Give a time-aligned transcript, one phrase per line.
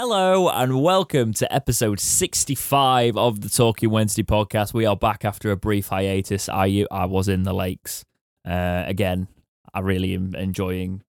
[0.00, 4.72] Hello and welcome to episode 65 of the Talking Wednesday podcast.
[4.72, 6.48] We are back after a brief hiatus.
[6.48, 8.04] I I was in the lakes.
[8.46, 9.26] Uh, again,
[9.74, 11.02] I really am enjoying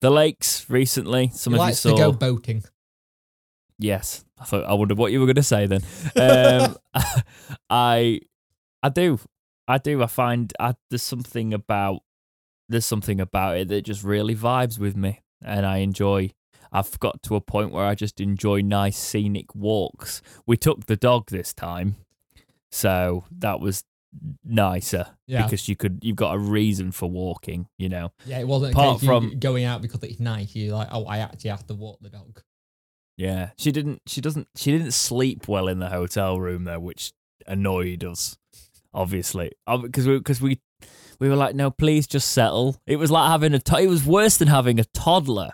[0.00, 1.30] the lakes recently.
[1.34, 1.90] Some He of you likes saw.
[1.90, 2.62] to go boating.
[3.80, 5.82] Yes, I thought I wondered what you were going to say then.
[6.14, 6.76] Um,
[7.68, 8.20] I
[8.80, 9.18] I do,
[9.66, 10.04] I do.
[10.04, 12.02] I find I, there's something about
[12.68, 16.30] there's something about it that just really vibes with me, and I enjoy.
[16.74, 20.20] I've got to a point where I just enjoy nice scenic walks.
[20.44, 21.96] We took the dog this time,
[22.70, 23.84] so that was
[24.44, 25.44] nicer Yeah.
[25.44, 27.68] because you could you've got a reason for walking.
[27.78, 30.54] You know, Yeah, it wasn't Apart from going out because it's nice.
[30.54, 32.42] You're like, oh, I actually have to walk the dog.
[33.16, 34.02] Yeah, she didn't.
[34.06, 34.48] She doesn't.
[34.56, 37.12] She didn't sleep well in the hotel room though, which
[37.46, 38.36] annoyed us.
[38.92, 40.60] Obviously, oh, because we because we
[41.20, 42.80] we were like, no, please just settle.
[42.86, 43.58] It was like having a.
[43.60, 45.52] To- it was worse than having a toddler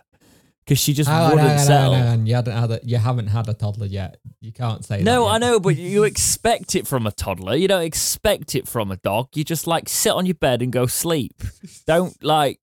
[0.64, 1.92] because she just Oh, wouldn't no, no, settle.
[1.92, 4.18] no, no, no, You haven't had a, you haven't had a toddler yet.
[4.40, 5.26] You can't say No.
[5.26, 7.56] I know, but you expect it from a toddler.
[7.56, 9.28] You don't expect it from a dog.
[9.34, 11.42] You just like sit on your bed and go sleep.
[11.86, 12.60] don't like.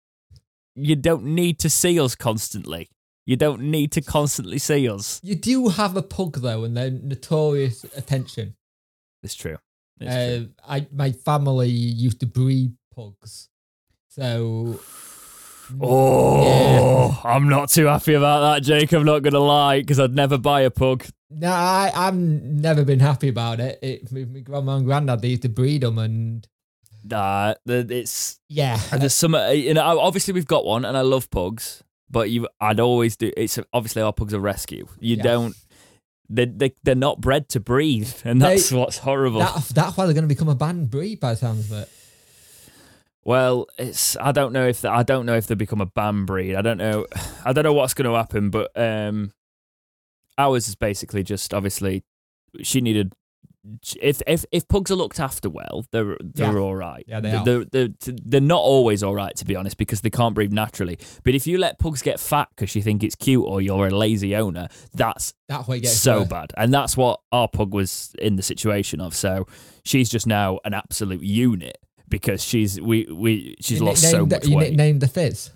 [0.75, 2.89] You don't need to see us constantly.
[3.25, 5.21] You don't need to constantly see us.
[5.23, 8.55] You do have a pug though, and they're notorious attention.
[9.21, 9.57] It's true.
[10.01, 10.49] It's true.
[10.67, 13.49] Uh, I my family used to breed pugs,
[14.09, 14.79] so
[15.81, 18.91] Oh, I'm not too happy about that, Jake.
[18.93, 21.05] I'm not gonna lie, because I'd never buy a pug.
[21.29, 23.79] no, I I've never been happy about it.
[23.81, 26.47] It my my grandma and granddad they used to breed them, and
[27.05, 29.35] Nah, it's yeah, there's some.
[29.35, 33.17] uh, You know, obviously we've got one, and I love pugs, but you, I'd always
[33.17, 33.31] do.
[33.35, 34.87] It's obviously our pugs are rescue.
[34.99, 35.23] You Yeah.
[35.23, 35.55] don't.
[36.29, 39.39] They they they're not bred to breathe, and that's They- what's horrible.
[39.39, 41.89] that, that's why they're going to become a banned breed by the sounds of it.
[43.25, 46.25] Well, it's I don't know if they, I don't know if they become a ban
[46.25, 46.55] breed.
[46.55, 47.05] I don't know.
[47.45, 49.31] I don't know what's going to happen, but um,
[50.37, 52.03] ours is basically just obviously
[52.61, 53.13] she needed.
[54.01, 56.59] If if if pugs are looked after well, they're they're Yeah.
[56.59, 57.05] all right.
[57.07, 57.43] Yeah, they they're, are.
[57.45, 60.99] They're, they're they're not always all right to be honest because they can't breathe naturally.
[61.23, 63.89] But if you let pugs get fat because you think it's cute or you're a
[63.89, 65.33] lazy owner, that's
[65.65, 66.51] why it gets so bad.
[66.57, 69.15] And that's what our pug was in the situation of.
[69.15, 69.47] So
[69.85, 71.77] she's just now an absolute unit
[72.09, 74.69] because she's we we she's You lost so much the, You weight.
[74.71, 75.51] nicknamed the fizz.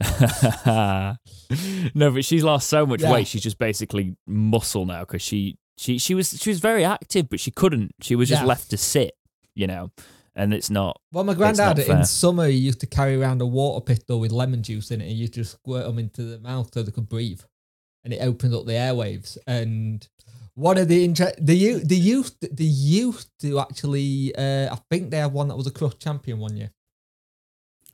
[0.66, 3.12] no, but she's lost so much Yeah.
[3.12, 3.26] weight.
[3.26, 7.40] She's just basically muscle now because she she she was she was very active, but
[7.40, 7.92] she couldn't.
[8.00, 8.46] She was just Yeah.
[8.48, 9.14] left to sit,
[9.54, 9.90] you know.
[10.36, 10.98] And it's not.
[11.12, 14.62] Well, my granddad in summer he used to carry around a water pistol with lemon
[14.62, 17.40] juice in it, and you just squirt them into the mouth so they could breathe,
[18.04, 19.36] and it opened up the airwaves.
[19.46, 20.06] And
[20.60, 25.10] one of the inter- the you the youth the youth to actually uh, I think
[25.10, 26.70] they have one that was a Crufts champion one year.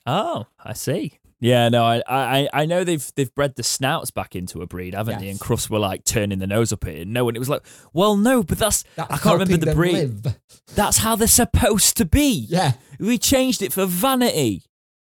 [0.04, 1.18] Oh, I see.
[1.38, 4.94] Yeah, no, I, I, I know they've they've bred the snouts back into a breed,
[4.94, 5.28] haven't they?
[5.28, 7.06] And Crufts were like turning the nose up at it.
[7.08, 9.92] No, and it was like, well, no, but that's, That's I can't remember the breed.
[9.92, 10.36] live.
[10.74, 12.46] That's how they're supposed to be.
[12.48, 14.62] Yeah, We changed it for vanity,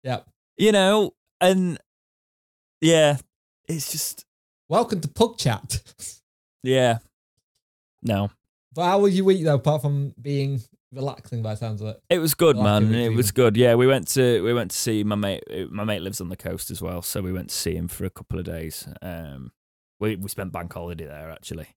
[0.04, 0.20] yeah.
[0.56, 1.78] you know, and
[2.80, 3.19] yeah,
[3.69, 4.24] it's just
[4.69, 5.82] Welcome to Pug Chat.
[6.62, 6.98] yeah,
[8.02, 8.30] no,
[8.74, 10.60] But how was your week though, apart from being
[10.92, 12.02] relaxing by the sounds of it?
[12.10, 12.94] it was good, Like man.
[12.94, 13.56] it was good.
[13.56, 15.42] Yeah, we went to we went to see my mate.
[15.70, 18.04] My mate lives on the coast as well, so we went to see him for
[18.04, 18.86] a couple of days.
[19.00, 19.52] Um,
[20.00, 21.68] we we spent bank holiday there actually.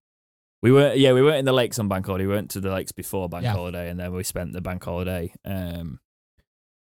[0.62, 2.26] We were yeah we weren't in the lakes on bank holiday.
[2.26, 3.54] We went to the lakes before bank Yeah.
[3.54, 6.00] holiday, and then we spent the bank holiday um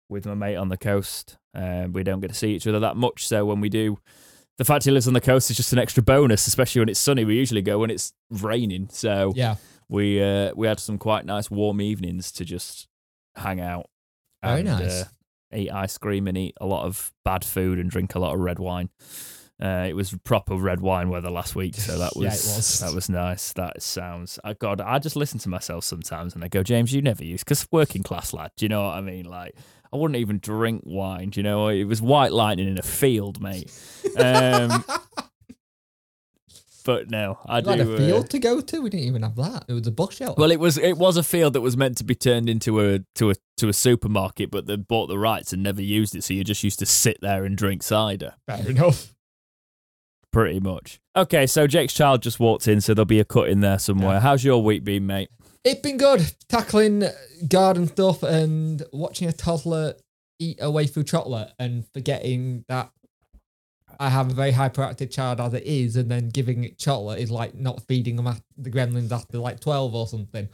[0.09, 1.37] with my mate on the coast.
[1.53, 3.97] Um, we don't get to see each other that much, so when we do.
[4.57, 6.99] The fact he lives on the coast is just an extra bonus, especially when it's
[6.99, 7.25] sunny.
[7.25, 9.55] We usually go when it's raining, so Yeah,
[9.89, 12.87] we uh, we had some quite nice warm evenings to just
[13.35, 13.89] hang out.
[14.43, 15.01] Very and, nice.
[15.01, 15.05] Uh,
[15.53, 18.39] eat ice cream and eat a lot of bad food and drink a lot of
[18.39, 18.89] red wine.
[19.61, 22.79] Uh, it was proper red wine weather last week, so that was, Yeah, was.
[22.79, 23.53] that was nice.
[23.53, 24.37] That sounds.
[24.43, 27.43] I God, I just listen to myself sometimes and I go, James, you never use
[27.43, 28.51] because working class lad.
[28.57, 29.25] Do you know what I mean?
[29.25, 29.55] Like,
[29.95, 31.29] I wouldn't even drink wine.
[31.29, 31.69] Do you know?
[31.69, 33.71] It was white lightning in a field, mate.
[34.17, 34.83] Um,
[36.85, 37.69] but no, I you do.
[37.69, 38.81] had a uh, field to go to.
[38.81, 39.63] We didn't even have that.
[39.69, 40.37] It was a bush shelter.
[40.37, 42.99] well, it was it was a field that was meant to be turned into a
[43.15, 46.33] to a to a supermarket, but they bought the rights and never used it, so
[46.33, 49.13] you just used to sit there and drink cider, fair enough.
[50.33, 50.99] pretty much.
[51.15, 54.15] Okay, so Jake's child just walked in, so there'll be a cut in there somewhere.
[54.15, 54.19] Yeah.
[54.19, 55.29] How's your week been, mate?
[55.65, 57.05] It's been good tackling
[57.49, 59.95] garden stuff and watching a toddler
[60.37, 62.91] eat away through chocolate and forgetting that
[63.99, 67.31] I have a very hyperactive child as it is, and then giving it chocolate is
[67.31, 68.27] like not feeding them
[68.57, 70.47] the gremlins after like twelve or something.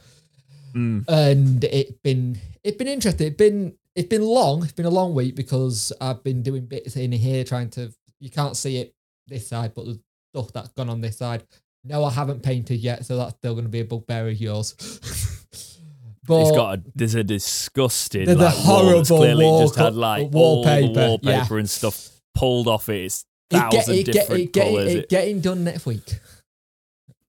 [0.74, 1.04] Mm.
[1.08, 3.26] And it's been it's been interesting.
[3.26, 4.62] It's been it's been long.
[4.62, 7.92] It's been a long week because I've been doing bits in here trying to.
[8.18, 8.94] You can't see it
[9.26, 9.98] this side, but there's
[10.34, 11.42] stuff that's gone on this side.
[11.84, 14.74] No, I haven't painted yet, so that's still going to be a bugbear of yours.
[16.26, 19.76] but He's got a there's a disgusting There's a like, wall horrible clearly wall just
[19.76, 21.58] had like wallpaper, wallpaper yeah.
[21.58, 23.04] and stuff pulled off it.
[23.04, 24.94] It's it get, thousand it get, it get, colours.
[24.94, 26.18] it, It- getting done next week.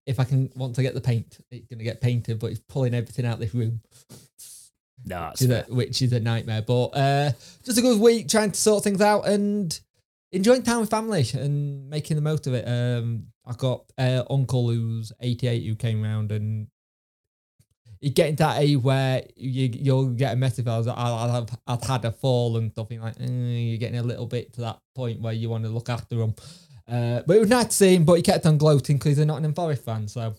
[0.05, 2.59] If I can want to get the paint, it's going to get painted, but it's
[2.67, 3.79] pulling everything out this room.
[5.05, 6.61] no, that's which is, a, which is a nightmare.
[6.61, 7.31] But uh,
[7.63, 9.79] just a good week trying to sort things out and
[10.33, 12.67] enjoying time with family and making the most of it.
[12.67, 16.67] Um, I got uh, uncle who's 88 who came round and
[18.01, 20.67] you get into that age where you you'll get a message.
[20.67, 22.87] I was I'll have I've had a fall and stuff.
[22.89, 25.69] You're like eh, you're getting a little bit to that point where you want to
[25.69, 26.35] look after them.
[26.85, 28.03] Uh, but it was nice to see him.
[28.03, 30.09] But he kept on gloating because he's not an Forest fan.
[30.09, 30.35] So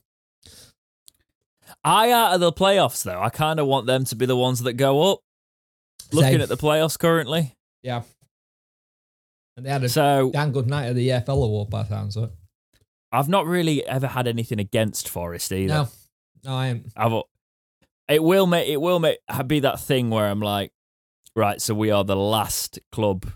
[1.82, 3.20] I out of the playoffs though.
[3.20, 5.20] I kind of want them to be the ones that go up.
[6.12, 6.40] Looking Same.
[6.42, 8.02] at the playoffs currently, yeah.
[9.56, 12.16] And they had a so damn good night at the EFL award by the sounds
[12.16, 12.30] of it.
[13.12, 15.72] I've not really ever had anything against Forest either.
[15.74, 15.88] No,
[16.44, 16.84] no, I am.
[16.96, 17.22] I've,
[18.08, 20.72] it will make it will make be that thing where I'm like,
[21.36, 23.30] right, so we are the last club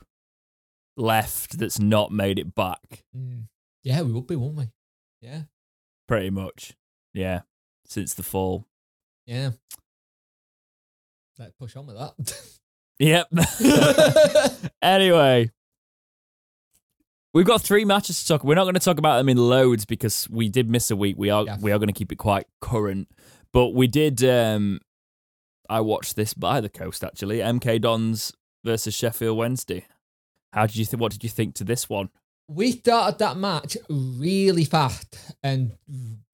[0.97, 3.44] left that's not made it back, Mm.
[3.85, 4.69] Yeah, we would be, wouldn't we?
[5.23, 5.43] Yeah,
[6.09, 6.75] pretty much.
[7.15, 7.43] Yeah,
[7.87, 8.67] since the fall.
[9.26, 9.50] yeah.
[11.38, 12.50] Let's push on with that.
[12.99, 13.29] Yep.
[14.82, 15.53] anyway,
[17.35, 18.45] we've got three matches to talk.
[18.45, 21.17] We're not going to talk about them in loads because we did miss a week.
[21.19, 21.57] We are Yeah.
[21.61, 23.09] we are going to keep it quite current,
[23.53, 24.23] but we did.
[24.25, 24.81] Um,
[25.71, 27.39] I watched this by the coast actually.
[27.39, 28.33] MK Dons
[28.65, 29.87] versus Sheffield Wednesday.
[30.53, 31.01] How did you think?
[31.01, 32.11] What did you think to this one?
[32.51, 35.71] we started that match really fast and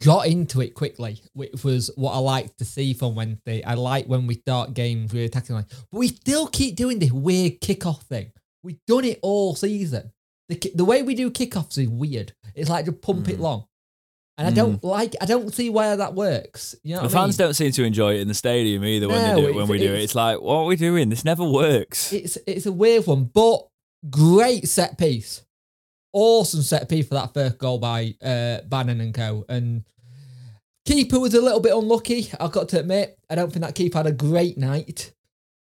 [0.00, 3.64] got into it quickly, which was what I like to see from Wednesday.
[3.64, 7.10] I like when we start games really attacking line, but we still keep doing this
[7.10, 8.30] weird kickoff thing.
[8.62, 10.12] We've done it all season.
[10.48, 12.34] The the way we do kickoffs is weird.
[12.54, 13.42] It's like just pump it Mm.
[13.42, 13.66] long.
[14.36, 15.14] And I don't like.
[15.20, 16.74] I don't see where that works.
[16.82, 17.24] You know, the what I mean?
[17.28, 19.54] fans don't seem to enjoy it in the stadium either when No, they do it.
[19.54, 21.08] When we do it, it's- it's like, what are we doing?
[21.08, 22.12] This never works.
[22.12, 23.68] It's it's a weird one, but
[24.10, 25.42] great set piece.
[26.12, 29.44] Awesome set piece for that first goal by uh, Bannan and Co.
[29.48, 29.84] And
[30.84, 32.28] keeper was a little bit unlucky.
[32.38, 35.12] I've got to admit, I don't think that keeper had a great night,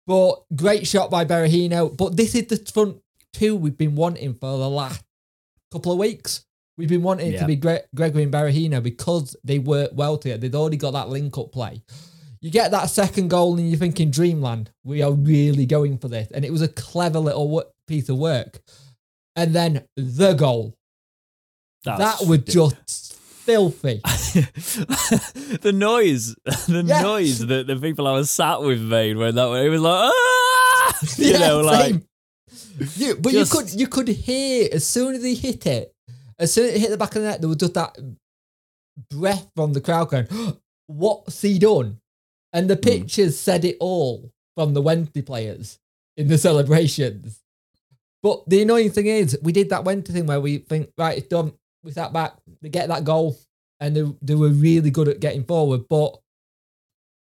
[0.06, 1.94] but great shot by Berahino.
[1.96, 2.98] But this is the front
[3.38, 5.02] two we've been wanting for the last
[5.72, 6.44] couple of weeks.
[6.76, 7.40] We've been wanting it Yeah.
[7.40, 10.40] to be Gre- Gregory and Berahino because they work well together.
[10.40, 11.82] They'd already got that link up play.
[12.40, 16.30] You get that second goal and you're thinking, Dreamland, we are really going for this.
[16.30, 18.60] And it was a clever little wo- piece of work.
[19.34, 20.74] And then the goal.
[21.84, 24.00] That's that was just filthy.
[24.04, 26.34] the noise,
[26.68, 30.12] the noise that the people I was sat with made when that it was like,
[30.12, 30.98] ah!
[31.16, 32.04] you Yeah, know, like same.
[32.96, 35.94] You, but just- you could you could hear as soon as he hit it,
[36.38, 37.96] as soon as it hit the back of the net, there was just that
[39.10, 40.26] breath from the crowd going,
[40.86, 42.00] "What's he done?"
[42.52, 42.80] And the Hmm.
[42.80, 45.78] pictures said it all from the Wednesday players
[46.16, 47.40] in the celebrations.
[48.22, 51.28] But the annoying thing is, we did that Wednesday thing where we think, right, it's
[51.28, 51.52] done.
[51.84, 53.38] We sat back, they get that goal,
[53.78, 55.86] and they, they were really good at getting forward.
[55.88, 56.18] But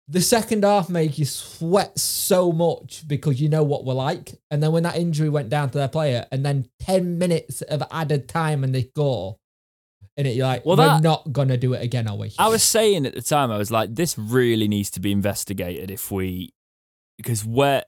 [0.08, 4.34] the second half made you sweat so much because you know what we're like.
[4.52, 7.82] And then when that injury went down to their player, and then 10 minutes of
[7.92, 9.38] added time and they score,
[10.18, 12.32] and it, you're like, Well, we're that- not going to do it again, are we?
[12.38, 15.90] I was saying at the time, I was like, this really needs to be investigated
[15.90, 16.54] if we,
[17.18, 17.82] because we're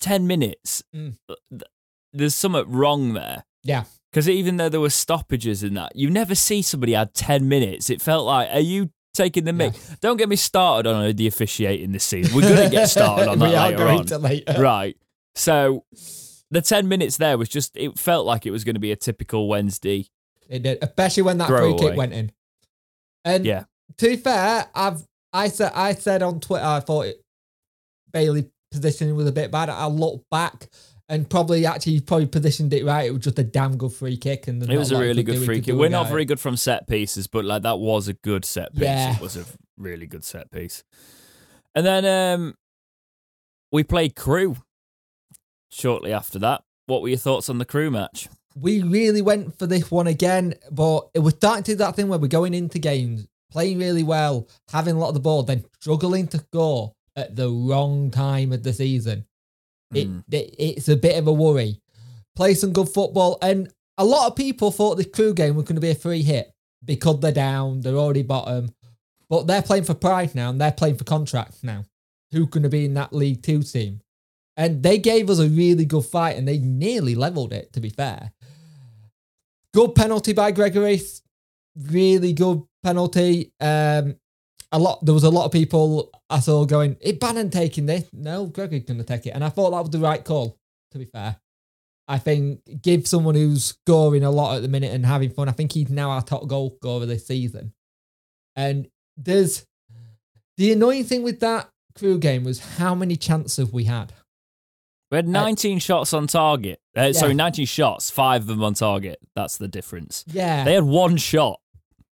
[0.00, 1.16] 10 minutes, Mm.
[2.12, 3.44] there's something wrong there.
[3.62, 3.84] Yeah.
[4.10, 7.88] Because even though there were stoppages in that, you never see somebody add 10 minutes.
[7.90, 9.74] It felt like, are you taking the mic?
[10.00, 12.34] Don't get me started on the officiating this season.
[12.34, 14.22] We're going to get started on that later on.
[14.22, 14.54] later.
[14.60, 14.96] right.
[15.34, 15.84] So
[16.50, 18.96] the 10 minutes there was just, it felt like it was going to be a
[18.96, 20.06] typical Wednesday.
[20.48, 22.32] It did, especially when that free kick went in.
[23.24, 23.64] And Yeah.
[23.98, 25.02] to be fair, I've
[25.32, 27.22] I said I said on Twitter I thought it,
[28.12, 29.68] Bailey positioning was a bit bad.
[29.68, 30.68] I looked back
[31.10, 33.08] and probably actually probably positioned it right.
[33.08, 35.60] It was just a damn good free kick, and It was a really good free
[35.60, 35.74] kick.
[35.74, 38.82] We're not very good from set pieces, but like that was a good set piece.
[38.82, 39.16] Yeah.
[39.16, 39.44] It was a
[39.76, 40.84] really good set piece.
[41.74, 42.54] And then um
[43.70, 44.56] we played Crewe
[45.70, 46.62] shortly after that.
[46.86, 48.28] What were your thoughts on the Crewe match?
[48.56, 52.08] we really went for this one again, but it was starting to do that thing
[52.08, 55.64] where we're going into games, playing really well, having a lot of the ball, then
[55.80, 59.24] struggling to score at the wrong time of the season.
[59.94, 60.22] It, Mm.
[60.30, 61.80] it it's a bit of a worry.
[62.36, 65.74] Play some good football, and a lot of people thought the Crewe game was going
[65.74, 66.52] to be a free hit
[66.84, 68.70] because they're down, they're already bottom,
[69.28, 71.84] but they're playing for pride now, and they're playing for contract now.
[72.32, 74.00] Who's going to be in that League Two team?
[74.56, 77.72] And they gave us a really good fight, and they nearly leveled it.
[77.72, 78.32] To be fair,
[79.74, 81.00] good penalty by Gregory.
[81.76, 83.52] really good penalty.
[83.60, 84.16] Um,
[84.72, 85.04] a lot.
[85.04, 88.84] There was a lot of people I saw going, "Is Bannan taking this?" No, Gregory's
[88.84, 90.56] going to take it, and I thought that was the right call.
[90.92, 91.36] To be fair,
[92.08, 95.48] I think give someone who's scoring a lot at the minute and having fun.
[95.48, 97.72] I think he's now our top goal scorer this season,
[98.56, 99.66] and there's
[100.56, 104.12] the annoying thing with that Crewe game was how many chances we had.
[105.10, 106.78] We had 19 shots on target.
[106.96, 109.18] Uh, Sorry, 19 shots, five of them on target.
[109.34, 110.24] That's the difference.
[110.28, 111.60] Yeah, They had one shot.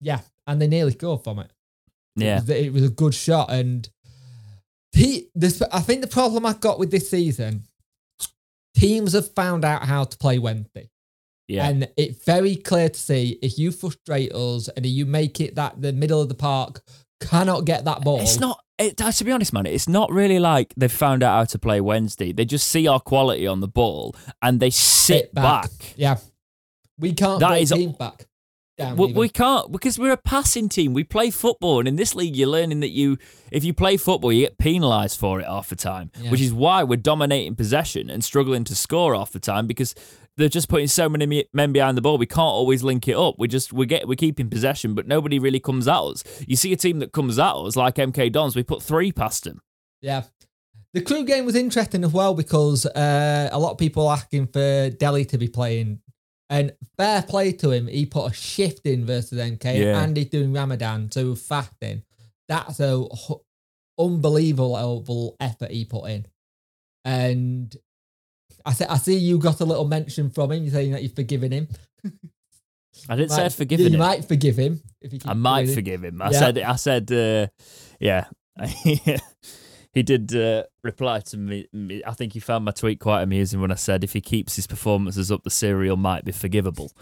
[0.00, 1.50] yeah, and they nearly scored from it.
[2.16, 2.38] Yeah.
[2.38, 3.88] it was, it was a good shot, and
[4.92, 5.28] he.
[5.34, 7.64] This, I think the problem I've got with this season,
[8.74, 10.90] teams have found out how to play Wednesday,
[11.46, 11.68] Yeah.
[11.68, 15.80] and it's very clear to see if you frustrate us and you make it that
[15.80, 16.82] the middle of the park
[17.20, 18.20] cannot get that ball.
[18.20, 18.60] It's not.
[18.78, 21.58] It, uh, to be honest, man, it's not really like they've found out how to
[21.58, 22.30] play Wednesday.
[22.32, 25.62] They just see our quality on the ball and they sit Sit back.
[25.62, 25.70] back.
[25.96, 26.18] Yeah,
[26.96, 27.40] we can't.
[27.40, 28.26] That is- back.
[28.78, 30.94] Down We, we can't because we're a passing team.
[30.94, 33.18] We play football, and in this league, you're learning that you,
[33.50, 36.10] if you play football, you get penalised for it half the time.
[36.20, 36.30] Yeah.
[36.30, 39.94] Which is why we're dominating possession and struggling to score half the time because
[40.36, 42.16] they're just putting so many men behind the ball.
[42.16, 43.34] We can't always link it up.
[43.38, 46.24] We just we get we're keeping possession, but nobody really comes at us.
[46.46, 49.44] You see a team that comes at us like MK Dons, we put three past
[49.44, 49.60] them.
[50.00, 50.22] Yeah.
[50.94, 54.90] The Crewe game was interesting as well because uh, a lot of people asking for
[54.90, 56.00] Dele to be playing.
[56.50, 60.02] And fair play to him, he put a shift in versus MK Yeah.
[60.02, 62.02] and he's doing Ramadan, so fasting.
[62.48, 63.06] That's a
[63.98, 66.26] unbelievable effort he put in.
[67.04, 67.74] And
[68.64, 71.14] I, see, I see you got a little mention from him, You're saying that you've
[71.14, 71.68] forgiven him.
[73.08, 73.98] I didn't say I'd forgiven you him.
[73.98, 74.80] might forgive him.
[75.00, 75.74] If you I might doing it.
[75.74, 76.22] forgive him.
[76.22, 76.38] I Yeah.
[76.38, 77.46] said, I said, uh,
[78.00, 78.24] yeah.
[79.92, 82.02] he did uh, reply to me, me.
[82.06, 84.66] I think he found my tweet quite amusing when I said, if he keeps his
[84.66, 86.92] performances up, the serial might be forgivable.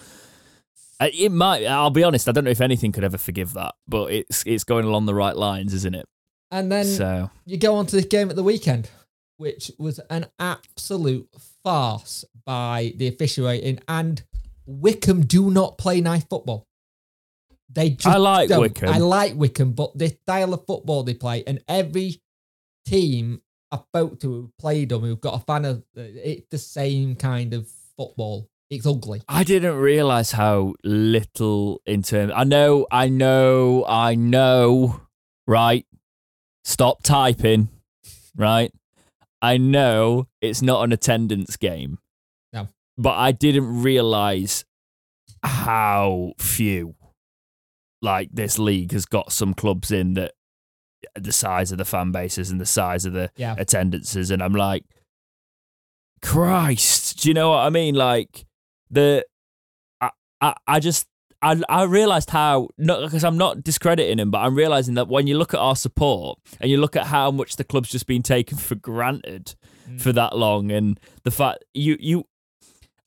[1.01, 1.67] It might.
[1.67, 2.29] I'll be honest.
[2.29, 5.15] I don't know if anything could ever forgive that, but it's it's going along the
[5.15, 6.07] right lines, isn't it?
[6.51, 8.89] And then So you go on to this game at the weekend,
[9.37, 11.29] which was an absolute
[11.63, 13.81] farce by the officiating.
[13.89, 14.23] And
[14.65, 16.67] Wycombe do not play nice football.
[17.69, 18.61] They just I like don't.
[18.61, 18.89] Wycombe.
[18.89, 22.23] I like Wycombe, but the style of football they play, and every
[22.87, 27.17] team I spoke to who played them, who've got a fan of, it's the same
[27.17, 28.49] kind of football.
[28.71, 29.23] It's ugly.
[29.29, 32.33] I didn't realize how little in terms.
[32.35, 35.01] I know, I know, I know.
[35.47, 35.87] Right,
[36.65, 37.69] stop typing.
[38.39, 38.71] Right,
[39.41, 41.97] I know it's not an attendance game.
[42.53, 42.69] No.
[42.99, 44.67] but I didn't realize
[45.43, 46.97] how few.
[48.03, 50.33] Like this league has got some clubs in that
[51.15, 53.55] the size of the fan bases and the size of the Yeah.
[53.59, 54.85] attendances, and I'm like,
[56.23, 57.95] Christ, do you know what I mean?
[57.95, 58.47] Like
[58.91, 59.25] the,
[60.01, 60.11] I,
[60.41, 61.07] I, I just.
[61.43, 65.27] I, I realized how not because I'm not discrediting him, but I'm realizing that when
[65.27, 68.23] you look at our support and you look at how much the club's just been
[68.23, 69.55] taken for granted
[69.89, 70.01] Mm.
[70.01, 72.25] for that long, and the fact you you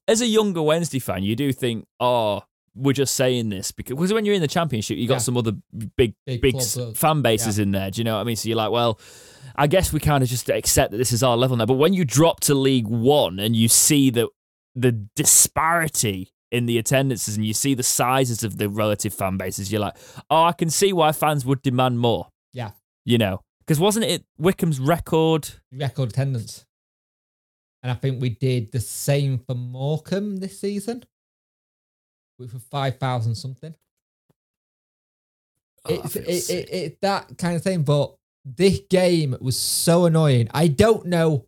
[0.08, 2.44] as a younger Wednesday fan, you do think, oh,
[2.80, 5.20] we're just saying this because, because when you're in the championship, you got Yeah.
[5.20, 5.54] some other
[5.98, 6.62] big Big big,
[6.96, 7.92] fan bases in there.
[7.92, 8.36] Do you know what I mean?
[8.36, 9.00] So you're like, well,
[9.56, 11.66] I guess we kind of just accept that this is our level now.
[11.66, 14.28] But when you drop to League One and you see the
[14.76, 19.72] the disparity in the attendances and you see the sizes of the relative fan bases,
[19.72, 19.96] you're like,
[20.30, 22.30] oh, I can see why fans would demand more.
[22.54, 22.72] Yeah.
[23.06, 25.50] You know, because wasn't it Wycombe's record?
[25.72, 26.66] Record attendance.
[27.84, 31.04] And I think we did the same for Morecambe this season.
[32.40, 33.76] Which was 5,000 something.
[35.86, 37.84] Oh, it's it, it, it, that kind of thing.
[37.84, 38.16] But
[38.46, 40.48] this game was so annoying.
[40.54, 41.46] I don't know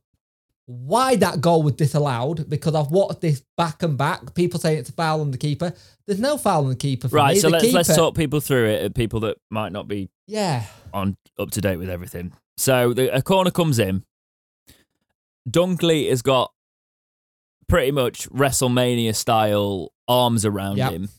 [0.65, 4.33] why that goal was disallowed because I've watched this back and back.
[4.35, 5.73] People saying it's a foul on the keeper.
[6.07, 7.07] There's no foul on the keeper.
[7.09, 7.39] For Right, me.
[7.39, 8.85] so The let's let's talk people through it.
[8.85, 12.33] uh, People that might not be Yeah, on up to date with everything.
[12.57, 14.03] So the, a corner comes in.
[15.49, 16.51] Dunkley has got
[17.71, 20.91] pretty much WrestleMania style arms around Yep.
[20.91, 21.09] him.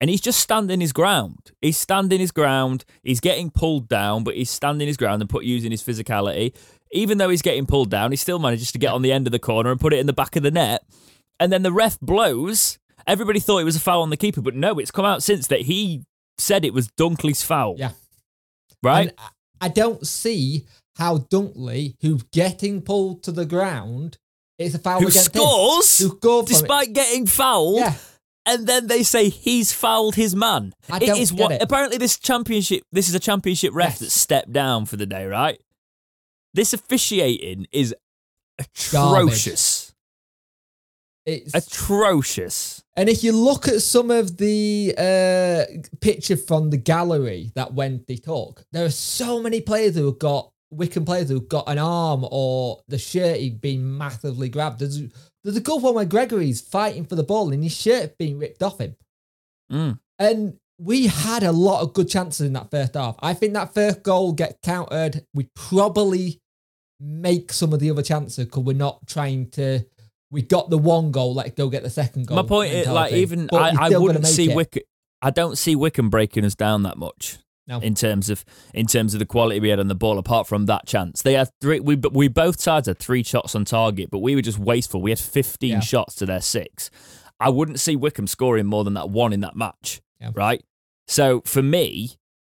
[0.00, 1.52] And he's just standing his ground.
[1.60, 2.84] He's standing his ground.
[3.04, 6.54] He's getting pulled down, but he's standing his ground and put using his physicality.
[6.90, 9.30] Even though he's getting pulled down, he still manages to get on the end of
[9.32, 10.82] the corner and put it in the back of the net.
[11.38, 12.78] And then the ref blows.
[13.06, 15.46] Everybody thought it was a foul on the keeper, but no, it's come out since
[15.48, 16.02] that he
[16.38, 17.76] said it was Dunkley's foul.
[17.78, 17.92] yeah.
[18.82, 19.08] Right?
[19.10, 20.64] And I- I don't see
[20.96, 24.16] how Dunkley, who's getting pulled to the ground,
[24.60, 26.08] it's a foul who against scores him.
[26.10, 26.58] Who scored from it.
[26.60, 27.94] despite getting fouled, Yeah,
[28.46, 30.74] and then they say he's fouled his man.
[30.88, 31.62] I It don't is get what it.
[31.62, 32.82] apparently this championship.
[32.92, 33.98] This is a championship ref Yes.
[34.00, 35.60] that stepped down for the day, right?
[36.54, 37.94] This officiating is
[38.92, 39.24] Garbage.
[39.26, 39.92] atrocious.
[41.26, 42.82] It's atrocious.
[42.96, 45.64] And if you look at some of the uh,
[46.00, 50.18] pictures from the gallery that when they talk, there are so many players who have
[50.18, 54.80] got Wycombe players who've got an arm or the shirt being massively grabbed.
[54.80, 55.02] There's
[55.42, 58.62] there's a good one where Gregory's fighting for the ball and his shirt being ripped
[58.62, 58.96] off him.
[59.72, 59.98] Mm.
[60.18, 63.16] And we had a lot of good chances in that first half.
[63.20, 65.24] I think that first goal get countered.
[65.34, 66.40] We probably
[67.00, 69.84] make some of the other chances because we're not trying to.
[70.30, 71.34] We got the one goal.
[71.34, 72.36] Let's go get the second goal.
[72.36, 74.54] My point is, like, even But I, I wouldn't see.
[74.54, 74.84] Wycombe.
[75.22, 77.38] I don't see Wycombe breaking us down that much.
[77.70, 77.78] No.
[77.80, 80.66] In terms of in terms of the quality we had on the ball, apart from
[80.66, 81.78] that chance, they had three.
[81.80, 85.00] We we both sides had three shots on target, but we were just wasteful.
[85.00, 85.80] We had fifteen Yeah.
[85.80, 86.90] shots to their six.
[87.38, 90.32] I wouldn't see Wycombe scoring more than that one in that match, Yeah.
[90.34, 90.62] right?
[91.08, 92.10] So for me,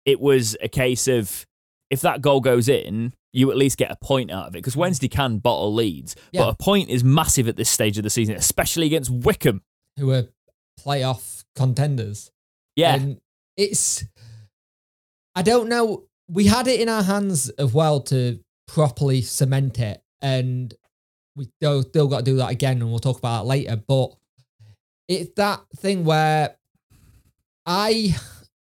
[0.05, 1.47] it was a case of
[1.91, 4.77] if that goal goes in, you at least get a point out of it because
[4.77, 6.43] Wednesday can bottle leads, Yeah.
[6.43, 9.63] but a point is massive at this stage of the season, especially against Wycombe.
[9.97, 10.25] who are
[10.81, 12.31] playoff contenders.
[12.77, 13.21] Yeah, And
[13.57, 14.05] it's,
[15.35, 16.05] I don't know.
[16.29, 20.03] We had it in our hands as well to properly cement it.
[20.23, 20.73] And
[21.37, 22.81] we still, got to do that again.
[22.81, 23.77] And we'll talk about that later.
[23.77, 24.15] But
[25.09, 26.57] it's that thing where
[27.67, 28.17] I,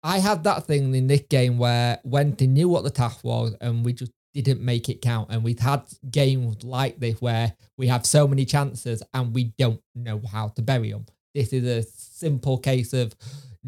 [0.04, 3.56] I had that thing in this game where when they knew what the task was
[3.60, 5.30] and we just didn't make it count.
[5.32, 9.82] And we've had games like this where we have so many chances and we don't
[9.96, 11.06] know how to bury them.
[11.34, 13.16] This is a simple case of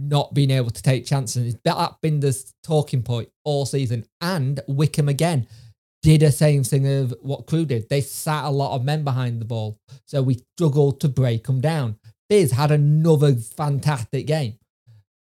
[0.07, 1.55] not being able to take chances.
[1.63, 4.05] That's been the talking point all season.
[4.19, 5.47] And Wycombe again
[6.01, 7.87] did the same thing of what Crewe did.
[7.89, 9.77] They sat a lot of men behind the ball.
[10.05, 11.97] So we struggled to break them down.
[12.29, 14.55] Biz had another fantastic game.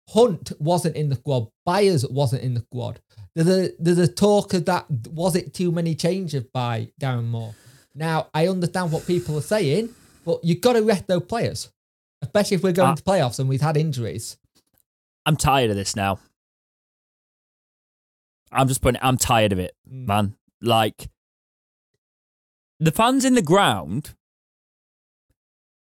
[0.08, 1.48] Hunt wasn't in the squad.
[1.66, 3.00] Byers wasn't in the squad.
[3.34, 7.54] There's a there's a talk of that was it too many changes by Darren Moore.
[7.94, 9.90] Now I understand what people are saying,
[10.24, 11.70] but you've got to rest those players,
[12.22, 14.36] especially if we're going Uh, to playoffs and we've had injuries.
[15.26, 16.18] I'm tired of this now.
[18.52, 19.00] I'm just putting.
[19.02, 20.06] I'm tired of it, Mm.
[20.06, 20.36] man.
[20.60, 21.08] Like
[22.78, 24.14] the fans in the ground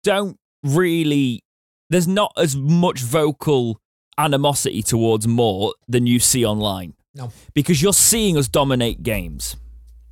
[0.04, 1.44] don't really.
[1.90, 3.82] There's not as much vocal
[4.18, 6.94] animosity towards Moore than you see online.
[7.16, 7.32] No.
[7.56, 9.56] because you're seeing us dominate games.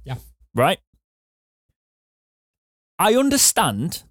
[0.03, 0.15] Yeah.
[0.55, 0.79] Right.
[2.97, 4.03] I understand,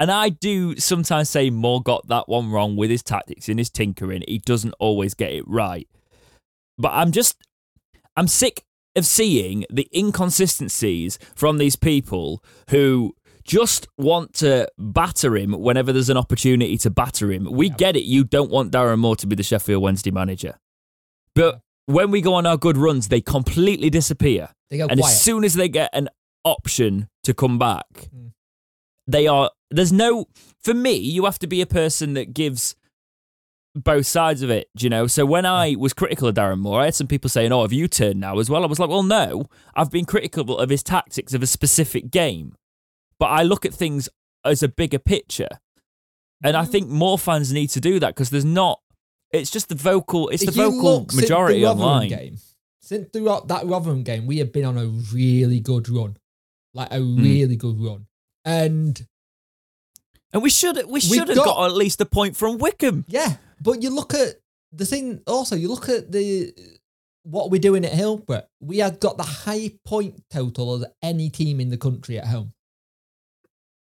[0.00, 3.70] and I do sometimes say Moore got that one wrong with his tactics and his
[3.70, 4.22] tinkering.
[4.28, 5.88] He doesn't always get it right.
[6.78, 7.36] But I'm just,
[8.16, 8.62] I'm sick
[8.96, 16.10] of seeing the inconsistencies from these people who just want to batter him whenever there's
[16.10, 17.48] an opportunity to batter him.
[17.50, 17.74] We Yeah.
[17.76, 18.04] get it.
[18.04, 20.58] You don't want Darren Moore to be the Sheffield Wednesday manager.
[21.34, 24.50] But when we go on our good runs, they completely disappear.
[24.70, 25.12] They go And quiet.
[25.12, 26.08] as soon as they get an
[26.44, 28.32] option to come back, Mm.
[29.06, 29.50] they are.
[29.70, 30.26] There's no.
[30.60, 32.74] For me, you have to be a person that gives
[33.74, 34.68] both sides of it.
[34.78, 35.06] You know.
[35.06, 37.72] So when I was critical of Darren Moore, I had some people saying, "Oh, have
[37.72, 39.44] you turned now as well?" I was like, "Well, no.
[39.74, 42.54] I've been critical of his tactics of a specific game,
[43.18, 44.08] but I look at things
[44.44, 45.48] as a bigger picture."
[46.42, 48.80] And I think more fans need to do that because there's not.
[49.32, 50.28] It's just the vocal.
[50.28, 52.08] It's the you vocal majority the online.
[52.08, 52.38] game,
[52.80, 56.16] since Ro- that Rotherham game, we have been on a really good run,
[56.74, 57.22] like a Hmm.
[57.22, 58.06] really good run,
[58.44, 59.06] and
[60.32, 63.04] And we should we should have got- got, at least a point from Wycombe.
[63.08, 63.36] yeah.
[63.60, 64.34] But you look at
[64.72, 65.20] the thing.
[65.26, 66.54] Also, you look at the
[67.24, 68.44] what we're doing at Hillsborough.
[68.60, 72.52] We have got the high point total of any team in the country at home.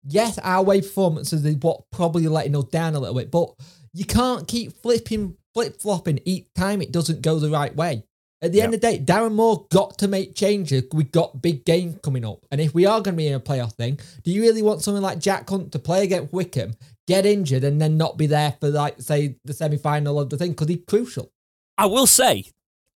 [0.10, 3.54] Yes, our away performances is what probably letting us down a little bit, but
[3.94, 8.04] you can't keep flipping, flip flopping each time it doesn't go the right way.
[8.42, 10.84] At the end of the day, Darren Moore got to make changes.
[10.94, 12.46] We've got big game coming up.
[12.52, 14.84] And if we are going to be in a playoff thing, do you really want
[14.84, 16.76] someone like Jack Hunt to play against Wycombe,
[17.08, 20.38] get injured, and then not be there for, like, say, the semi final of the
[20.38, 20.52] thing?
[20.52, 21.32] Because he's crucial.
[21.80, 22.46] I will say,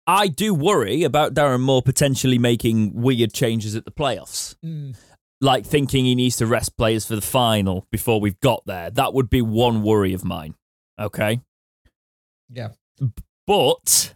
[0.09, 4.57] I do worry about Darren Moore potentially making weird changes at the playoffs.
[4.65, 4.97] Mm.
[5.41, 8.91] Like thinking he needs to rest players for the final before we've got there.
[8.91, 10.57] That would be one worry of mine.
[10.99, 11.41] Okay.
[12.51, 12.71] Yeah.
[13.47, 14.15] But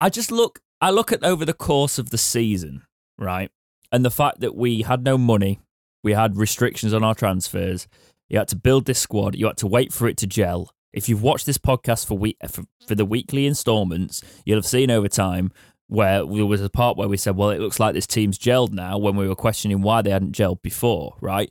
[0.00, 2.82] I just look I look at over the course of the season,
[3.18, 3.50] right?
[3.90, 5.60] And the fact that we had no money,
[6.04, 7.88] we had restrictions on our transfers,
[8.28, 10.70] you had to build this squad, you had to wait for it to gel.
[10.92, 14.90] If you've watched this podcast for week for, for the weekly installments, you'll have seen
[14.90, 15.52] over time
[15.88, 18.72] where there was a part where we said, "Well, it looks like this team's gelled
[18.72, 21.50] now." When we were questioning why they hadn't gelled before, right?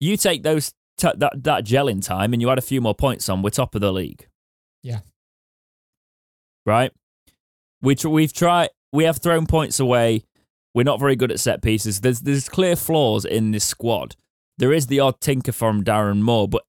[0.00, 3.28] You take those t- that that gelling time, and you add a few more points
[3.28, 3.42] on.
[3.42, 4.26] We're top of the league.
[4.82, 5.00] Yeah.
[6.64, 6.92] Right.
[7.82, 8.70] We tr- we've tried.
[8.92, 10.24] We have thrown points away.
[10.74, 12.00] We're not very good at set pieces.
[12.00, 14.16] There's there's clear flaws in this squad,
[14.58, 16.64] There is the odd tinker from Darren Moore, but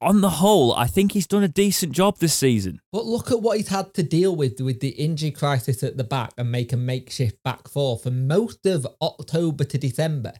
[0.00, 2.80] on the whole, I think he's done a decent job this season.
[2.90, 6.04] But look at what he's had to deal with with the injury crisis at the
[6.04, 10.32] back and make a makeshift back four for most of October to December.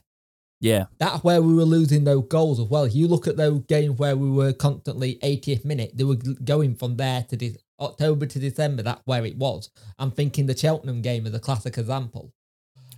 [0.59, 0.85] Yeah.
[0.97, 2.87] That's where we were losing those goals as well.
[2.87, 6.97] You look at those games where we were constantly 80th minute, they were going from
[6.97, 8.83] there to de- October to December.
[8.83, 9.69] That's where it was.
[9.99, 12.33] I'm thinking the Cheltenham game is a classic example.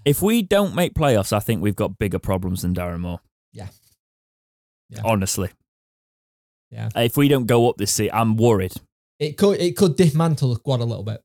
[0.05, 3.21] If we don't make playoffs, I think we've got bigger problems than Darren Moore.
[3.51, 3.67] Yeah.
[4.89, 5.01] Yeah.
[5.03, 5.49] Honestly.
[6.69, 6.89] Yeah.
[6.95, 8.73] If we don't go up this season, I'm worried.
[9.19, 11.21] It could it could dismantle the squad a little bit.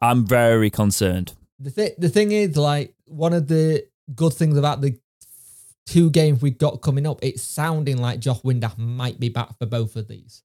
[0.00, 1.34] I'm very concerned.
[1.58, 4.98] The th- the thing is, like one of the good things about the
[5.86, 9.66] two games we got coming up, it's sounding like Josh Windass might be back for
[9.66, 10.42] both of these.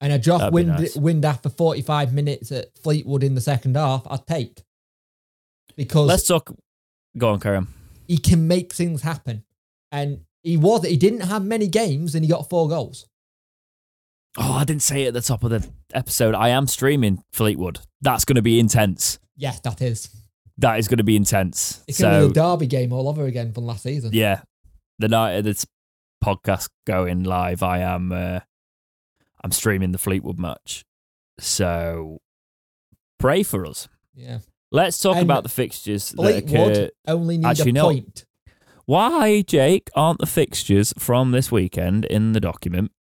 [0.00, 0.96] And a Josh Wind- nice.
[0.96, 4.62] Windass for 45 minutes at Fleetwood in the second half, I'd take.
[5.76, 6.54] Because Let's talk.
[7.18, 7.66] Go on, Karen.
[8.08, 9.44] he can make things happen.
[9.92, 13.06] And he was he didn't have many games and he got four goals.
[14.38, 16.34] Oh, I didn't say it at the top of the episode.
[16.34, 17.80] I am streaming Fleetwood.
[18.00, 19.18] That's going to be intense.
[19.36, 20.08] Yes, that is.
[20.58, 21.82] That is going to be intense.
[21.88, 24.10] It's gonna be so, the Derby game all over again from last season.
[24.12, 24.42] yeah,
[24.98, 25.66] the night of this
[26.24, 28.12] podcast going live, I am.
[28.12, 28.40] Uh,
[29.42, 30.84] I'm streaming the Fleetwood match.
[31.38, 32.20] So,
[33.18, 33.88] pray for us.
[34.14, 34.38] Yeah.
[34.72, 36.10] Let's talk And about the fixtures.
[36.10, 37.84] Fleetwood only need actually, a no.
[37.84, 38.24] point.
[38.86, 42.92] Why, Jake, aren't the fixtures from this weekend in the document?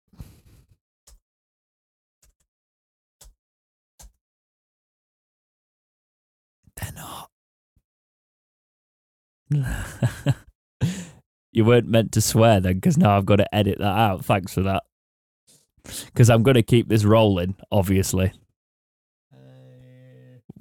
[6.76, 7.30] They're not.
[11.52, 14.24] you weren't meant to swear then, because now I've got to edit that out.
[14.24, 14.84] Thanks for that.
[15.84, 18.32] Because I'm going to keep this rolling, obviously.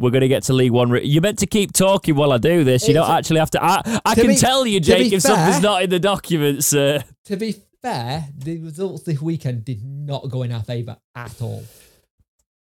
[0.01, 0.97] We're going to get to League One.
[1.03, 2.87] You're meant to keep talking while I do this.
[2.87, 3.65] You don't actually have to.
[3.65, 6.73] I, I To can be- tell you, Jake, if something's not in the documents.
[6.73, 11.41] Uh, To be fair, the results this weekend did not go in our favour at
[11.43, 11.65] all.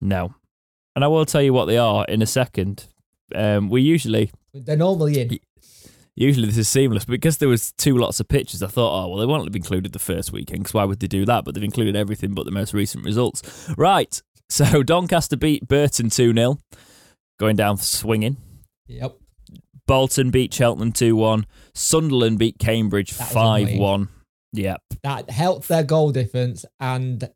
[0.01, 0.35] no.
[0.95, 2.87] And I will tell you what they are in a second.
[3.35, 5.39] Um, we usually, They're normally in.
[6.17, 9.09] Usually this is seamless, but because there was two lots of pictures, I thought, oh
[9.09, 11.45] well, they won't have included the first weekend because why would they do that?
[11.45, 13.71] But they've included everything but the most recent results.
[13.77, 14.21] Right.
[14.49, 16.59] So Doncaster beat Burton two 0
[17.39, 18.39] going down swinging.
[18.89, 19.17] Yep.
[19.87, 21.47] Bolton beat Cheltenham two one.
[21.75, 24.09] Sunderland beat Cambridge five one.
[24.53, 24.83] Yep.
[25.03, 26.65] That helped their goal difference.
[26.81, 27.29] And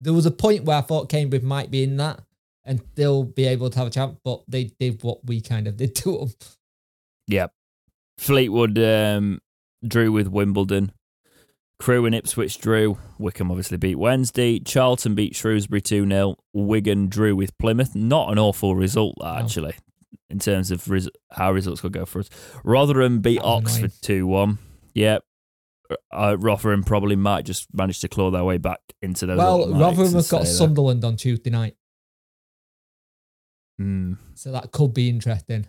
[0.00, 2.20] there was a point where I thought Cambridge might be in that
[2.64, 5.76] and still be able to have a chance, but they did what we kind of
[5.76, 6.32] did to them.
[7.28, 7.52] Yep.
[8.18, 9.40] Fleetwood um,
[9.86, 10.92] drew with Wimbledon.
[11.78, 12.96] Crewe and Ipswich drew.
[13.18, 14.58] Wycombe obviously beat Wednesday.
[14.58, 16.36] Charlton beat Shrewsbury 2 0.
[16.54, 17.94] Wigan drew with Plymouth.
[17.94, 19.44] Not an awful result, that, No.
[19.44, 19.74] actually,
[20.30, 22.30] in terms of res- how results could go for us.
[22.64, 24.58] Rotherham beat That was Oxford 2 1.
[24.94, 25.22] Yep.
[26.10, 29.36] Uh, Rotherham probably might just manage to claw their way back into those.
[29.38, 30.46] well, Rotherham have got.
[30.46, 31.76] Sunderland on Tuesday night.
[33.78, 34.14] Hmm.
[34.34, 35.68] So that could be interesting.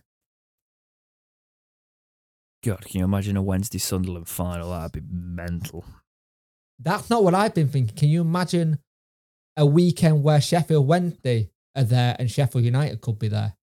[2.64, 4.72] God, can you imagine a Wednesday Sunderland final?
[4.72, 5.86] That'd be mental.
[6.80, 7.96] That's not what I've been thinking.
[7.96, 8.80] Can you imagine
[9.56, 13.56] a weekend where Sheffield Wednesday are there and Sheffield United could be there?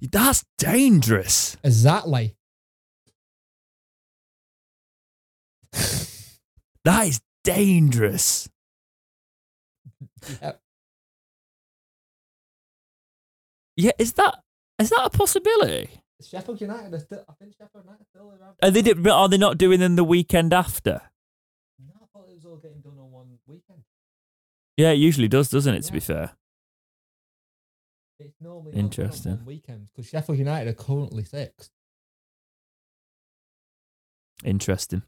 [0.00, 1.56] That's dangerous.
[1.62, 2.36] Exactly.
[6.82, 8.48] That is dangerous.
[10.40, 10.60] Yep.
[13.76, 14.42] Yeah, is that
[14.78, 15.90] is that a possibility?
[16.28, 17.24] Sheffield United are still.
[17.28, 18.56] I think Sheffield United still around.
[18.62, 21.00] Are they do- are they not doing them the weekend after?
[21.78, 23.82] No, I thought it was all getting done on one weekend.
[24.76, 25.82] Yeah, it usually does, doesn't it?
[25.82, 26.32] To be fair.
[28.18, 29.32] It's normally Interesting.
[29.32, 31.70] on weekend because Sheffield United are currently sixth.
[34.44, 35.02] Interesting.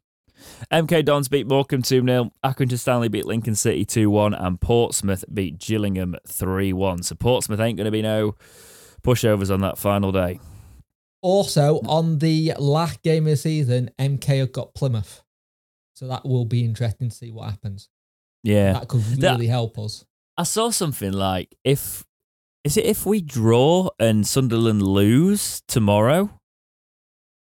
[0.72, 2.30] MK Dons beat Morecambe 2 0.
[2.44, 4.34] Accrington Stanley beat Lincoln City 2 1.
[4.34, 7.02] And Portsmouth beat Gillingham 3 1.
[7.02, 8.34] So Portsmouth ain't going to be no
[9.02, 10.40] pushovers on that final day.
[11.22, 15.22] Also, on the last game of the season, MK have got Plymouth.
[15.94, 17.88] So that will be interesting to see what happens.
[18.42, 18.72] Yeah.
[18.74, 20.04] That could That- really help us.
[20.36, 22.04] I saw something like if
[22.64, 26.40] is it if we draw and Sunderland lose tomorrow,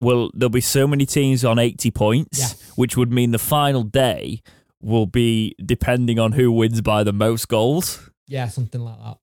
[0.02, 2.50] well there'll be so many teams on eighty points, Yeah.
[2.76, 4.42] which would mean the final day
[4.82, 8.10] will be depending on who wins by the most goals.
[8.28, 9.18] Yeah, something like that.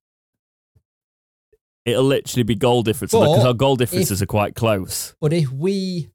[1.85, 5.14] It'll literally be goal difference But because our goal differences are quite close.
[5.21, 6.11] But if we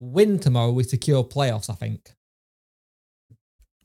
[0.00, 2.14] win tomorrow, we secure playoffs, I think.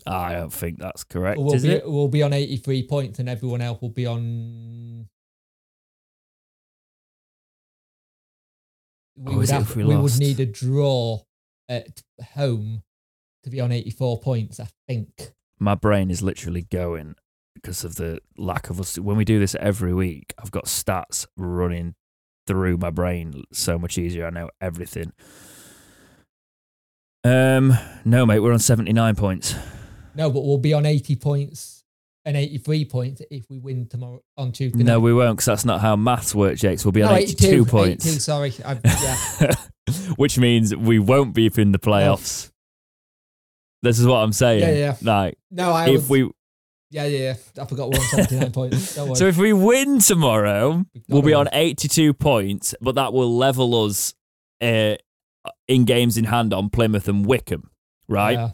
[0.05, 1.83] I don't think that's correct, We'll is be, it?
[1.89, 5.09] we'll be on 83 points and everyone else will be on.
[9.17, 11.21] We, Oh, would, have, we we would need a draw
[11.67, 12.03] at
[12.35, 12.83] home
[13.43, 15.33] to be on 84 points, I think.
[15.59, 17.15] My brain is literally going
[17.61, 18.97] because of the lack of us.
[18.97, 21.95] When we do this every week, I've got stats running
[22.45, 24.25] through my brain so much easier.
[24.25, 25.11] I know everything.
[27.23, 27.73] Um,
[28.05, 29.55] no, mate, we're on 79 points.
[30.15, 31.83] No, but we'll be on 80 points
[32.25, 34.83] and 83 points if we win tomorrow on Tuesday.
[34.83, 34.97] No, night.
[34.99, 36.85] we won't because that's not how maths works, Jakes.
[36.85, 38.05] We'll be No, on 82, points.
[38.05, 38.53] 82, sorry.
[38.65, 39.53] I've, yeah.
[40.15, 42.51] which means we won't be in the playoffs.
[43.83, 44.61] This is what I'm saying.
[44.61, 44.95] Yeah, yeah.
[45.01, 46.31] Like No, I if was, we,
[46.89, 47.63] Yeah, yeah, yeah.
[47.63, 48.89] I forgot we're on 79 points.
[48.91, 54.13] So if we win tomorrow, we'll be on 82 points, but that will level us
[54.62, 54.95] uh,
[55.67, 57.69] in games in hand on Plymouth and Wycombe,
[58.08, 58.34] right?
[58.38, 58.52] Yeah.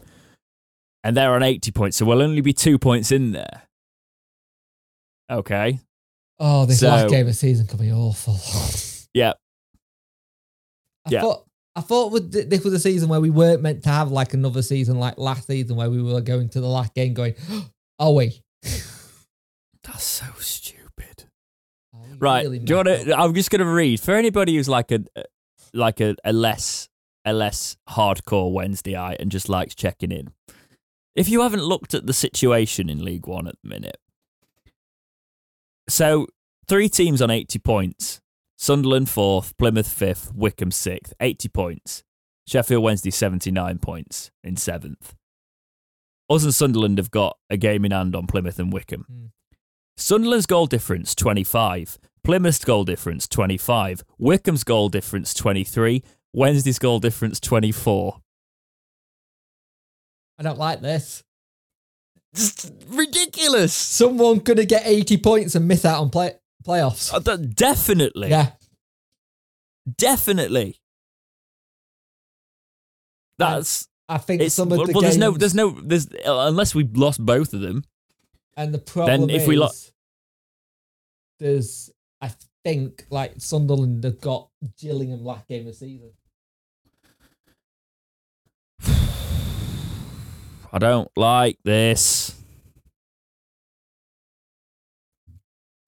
[1.04, 3.62] And they're on 80 points, so we'll only be two points in there.
[5.30, 5.78] Okay.
[6.38, 8.38] Oh, this So- last game of season could be awful.
[9.16, 9.34] Yeah.
[11.06, 11.20] I Yeah.
[11.20, 11.44] thought
[11.76, 14.60] I thought th- this was a season where we weren't meant to have like another
[14.60, 17.34] season like last season where we were going to the last game going,
[17.98, 18.42] are we?
[18.62, 21.24] That's so stupid.
[22.18, 22.44] Right.
[22.44, 23.18] really Do you want to.
[23.18, 25.00] I'm just going to read for anybody who's like a
[25.72, 26.88] like a, a less
[27.24, 30.32] a less hardcore Wednesday eye and just likes checking in.
[31.14, 33.98] If you haven't looked at the situation in League One at the minute,
[35.88, 36.26] so
[36.66, 38.20] three teams on 80 points:
[38.58, 42.02] Sunderland fourth, Plymouth fifth, Wycombe sixth, 80 points.
[42.46, 45.14] Sheffield Wednesday 79 points in seventh.
[46.30, 49.04] Us and Sunderland have got a game in hand on Plymouth and Wycombe.
[49.08, 49.26] Hmm.
[49.96, 57.38] Sunderland's goal difference 25, Plymouth's goal difference 25, Wycombe's goal difference 23, Wednesday's goal difference
[57.38, 58.20] 24.
[60.38, 61.22] I don't like this.
[62.34, 63.72] Just ridiculous.
[63.72, 66.32] Someone gonna get 80 points and miss out on play
[66.66, 67.14] playoffs.
[67.14, 68.30] Uh, that- definitely.
[68.30, 68.52] Yeah.
[69.96, 70.80] Definitely.
[73.38, 76.74] That's I think it's some of well, the well, there's no there's no there's unless
[76.74, 77.84] we lost both of them.
[78.56, 79.68] And the problem if is, we lo-
[81.40, 81.90] there's,
[82.20, 82.30] I
[82.62, 84.48] think, like Sunderland have got
[84.80, 86.12] Gillingham last game of the season.
[90.72, 92.40] I don't like this.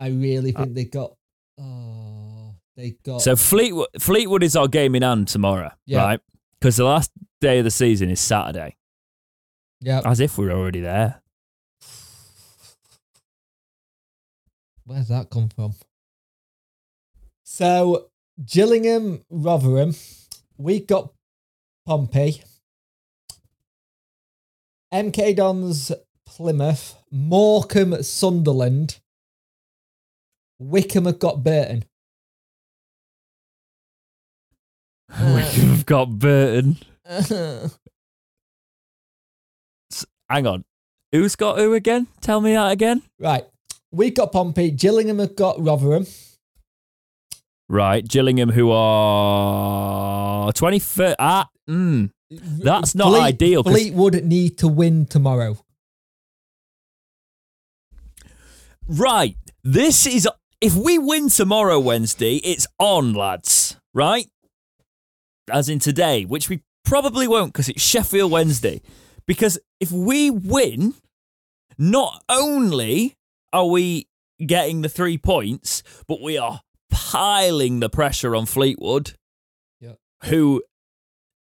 [0.01, 1.15] I really Uh, think they got.
[1.59, 3.23] Oh, they got.
[3.23, 6.03] So Fleetwood Fleetwood is our game in hand tomorrow, Yeah.
[6.05, 6.21] right?
[6.61, 8.77] Because the last day of the season is Saturday.
[9.81, 10.01] yeah.
[10.05, 11.21] As if we're already there.
[14.85, 15.75] Where's that come from?
[17.45, 18.09] So
[18.45, 19.95] Gillingham, Rotherham,
[20.57, 21.13] we got
[21.87, 22.43] Pompey,
[24.93, 25.93] MK Dons,
[26.25, 29.01] Plymouth, Morecambe, Sunderland,
[30.59, 31.85] Wycombe have got Burton.
[35.21, 36.77] We've got Burton.
[40.29, 40.65] Hang on.
[41.13, 42.09] Who's got who again?
[42.21, 43.03] Tell me that again.
[43.21, 43.45] right,
[43.93, 46.07] We've got Pompey, Gillingham have got Rotherham,
[47.69, 48.07] Right.
[48.07, 51.15] Gillingham, who are 23rd.
[51.19, 55.57] Ah, mm, That's not ideal, 'cause- Fleetwood need to win tomorrow.
[58.89, 59.37] right.
[59.65, 60.29] This is.
[60.61, 63.77] If we win tomorrow, Wednesday, it's on, lads.
[63.95, 64.27] Right?
[65.51, 68.81] As in today, which we probably won't because it's Sheffield Wednesday.
[69.27, 70.95] Because if we win,
[71.79, 73.17] not only
[73.53, 74.09] are we
[74.45, 79.13] getting the three points, but we are piling the pressure on Fleetwood,
[79.81, 79.99] Yep.
[80.25, 80.63] who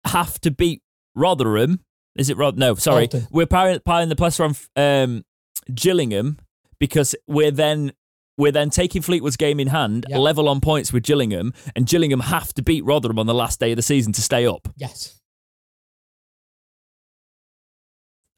[0.05, 0.83] have to beat
[1.15, 1.81] Rotherham.
[2.17, 2.59] Is it Rod?
[2.59, 3.07] No, sorry.
[3.07, 3.29] Bolton.
[3.31, 5.25] We're piling, piling the pressure on um,
[5.73, 6.39] Gillingham
[6.79, 7.93] because we're then
[8.41, 10.19] we're then taking Fleetwood's game in hand, Yep.
[10.19, 13.71] level on points with Gillingham, and Gillingham have to beat Rotherham on the last day
[13.73, 14.69] of the season to stay up.
[14.77, 15.21] Yes.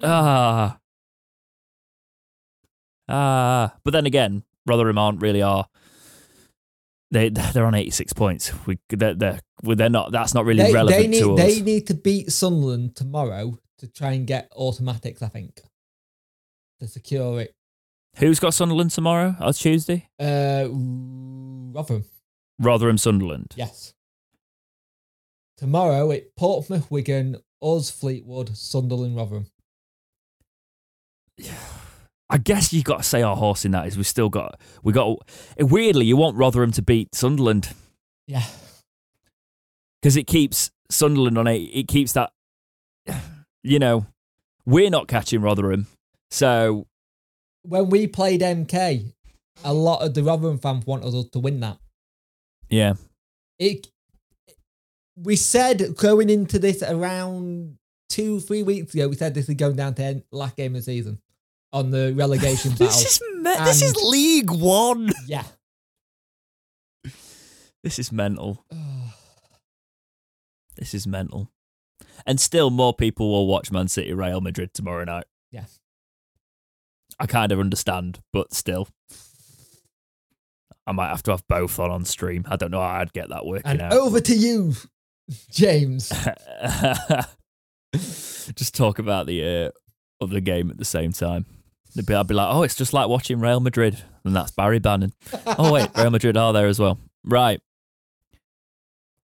[0.02, 0.78] Ah.
[3.08, 3.74] Ah.
[3.84, 5.66] But then again, Rotherham aren't really are.
[7.10, 8.52] They they're on eighty six points.
[8.66, 10.12] We they're, they're they're not.
[10.12, 11.38] That's not really They, relevant they need to us.
[11.40, 15.22] they need to beat Sunderland tomorrow to try and get automatics.
[15.22, 15.60] I think
[16.80, 17.54] to secure it.
[18.18, 19.36] Who's got Sunderland tomorrow?
[19.40, 20.08] Oh, Tuesday.
[20.20, 22.04] Uh, Rotherham.
[22.58, 23.54] Rotherham, Sunderland.
[23.56, 23.94] Yes.
[25.56, 29.46] Tomorrow it Portsmouth, Wigan, us, Fleetwood, Sunderland, Rotherham.
[32.30, 34.92] I guess you've got to say our horse in that is we still got we
[34.94, 35.18] got
[35.58, 37.68] weirdly you want Rotherham to beat Sunderland
[38.26, 38.42] Yeah.
[40.00, 41.70] because it keeps Sunderland on eight.
[41.74, 42.32] It keeps that
[43.62, 44.06] you know
[44.64, 45.88] we're not catching Rotherham,
[46.30, 46.86] so
[47.62, 49.12] When we played MK,
[49.64, 51.78] a lot of the Rotherham fans wanted us to win that.
[52.68, 52.94] yeah.
[53.58, 53.88] It
[55.16, 57.76] we said going into this around
[58.08, 60.80] two, three weeks ago, we said this is going down to end, last game of
[60.80, 61.20] the season
[61.72, 62.86] on the relegation battle.
[62.88, 65.10] This is me- this is League One.
[65.26, 65.44] yeah.
[67.84, 68.64] This is mental.
[70.76, 71.48] This is mental.
[72.26, 75.26] And still, more people will watch Man City Real Madrid tomorrow night.
[75.52, 75.66] Yeah.
[77.22, 78.88] I kind of understand, but still.
[80.86, 82.44] I might have to have both on on stream.
[82.48, 83.92] I don't know how I'd get that working and out.
[83.92, 84.74] over to you,
[85.50, 86.12] James.
[87.94, 89.70] Just talk about the uh,
[90.24, 91.46] other game at the same time.
[92.06, 94.02] Be, I'd be like, oh, it's just like watching Real Madrid.
[94.24, 95.12] And that's Barry Bannan.
[95.46, 96.98] Oh, wait, Real Madrid are there as well.
[97.22, 97.60] Right.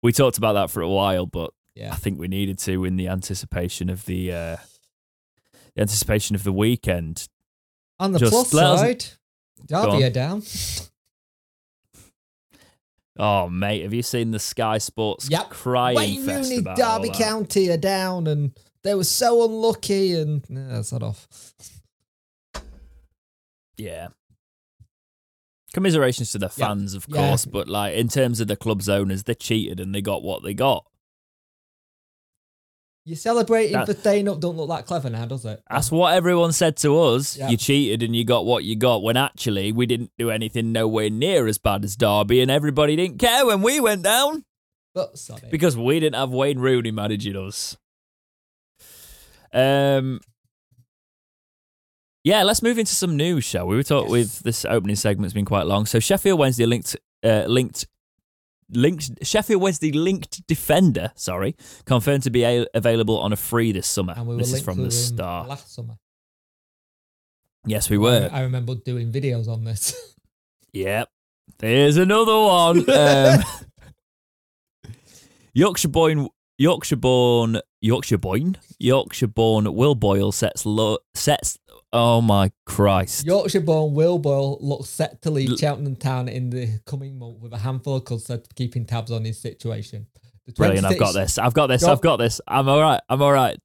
[0.04, 1.94] We talked about that for a while, but Yeah.
[1.94, 4.58] I think we needed to in the anticipation of the uh,
[5.76, 7.28] the anticipation of the weekend.
[8.00, 9.06] On the Just plus side,
[9.66, 10.44] Derby are down.
[13.20, 15.50] Oh, mate, have you seen the Sky Sports Yep.
[15.50, 17.10] crying Wayne fest Rooney, about Derby?
[17.10, 18.52] County are down, and
[18.84, 20.14] they were so unlucky.
[20.14, 21.28] And yeah, that's not off.
[23.76, 24.10] Yeah.
[25.74, 26.68] Commiserations to the Yeah.
[26.68, 27.16] fans, of Yeah.
[27.30, 30.44] course, but like in terms of the club's owners, they cheated and they got what
[30.44, 30.86] they got.
[33.08, 34.42] You're celebrating That- for staying up.
[34.42, 35.64] Don't look that clever now, does it?
[35.72, 37.38] That's what everyone said to us.
[37.38, 37.48] Yeah.
[37.48, 39.02] You cheated and you got what you got.
[39.02, 43.18] When actually we didn't do anything nowhere near as bad as Derby, and everybody didn't
[43.20, 44.44] care when we went down
[44.94, 45.42] But sorry.
[45.50, 47.78] because we didn't have Wayne Rooney managing us.
[49.54, 50.20] Um.
[52.26, 53.78] Yeah, let's move into some news, shall we?
[53.78, 54.12] We talked Yes.
[54.12, 55.86] with this opening segment's been quite long.
[55.86, 57.88] So Sheffield Wednesday linked uh, linked
[58.70, 63.88] linked Sheffield Wednesday linked defender, sorry, confirmed to be a- available on a free this
[63.88, 64.14] summer.
[64.18, 65.96] and we were this is from the star last summer.
[67.66, 68.30] Yes, we were.
[68.32, 69.94] I, I remember doing videos on this.
[70.74, 71.10] Yep.
[71.60, 72.86] There's another one.
[72.90, 73.44] Um,
[75.54, 76.28] Yorkshire born
[76.58, 81.58] Yorkshire born Yorkshire born Yorkshire born Will Boyle sets lo- sets
[81.94, 83.26] oh my Christ.
[83.26, 87.54] Yorkshire-born Will Boyle looks set to leave L- Cheltenham Town in the coming month with
[87.54, 90.08] a handful of clubs said keeping tabs on his situation.
[90.46, 91.38] The Brilliant, I've got this.
[91.38, 91.84] I've got this.
[91.84, 92.40] I've got this.
[92.48, 93.02] I'm all right.
[93.10, 93.58] I'm all right.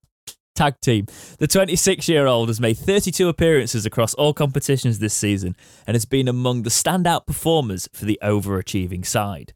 [0.55, 1.07] Tag team.
[1.39, 6.05] The 26 year old has made 32 appearances across all competitions this season and has
[6.05, 9.53] been among the standout performers for the overachieving side.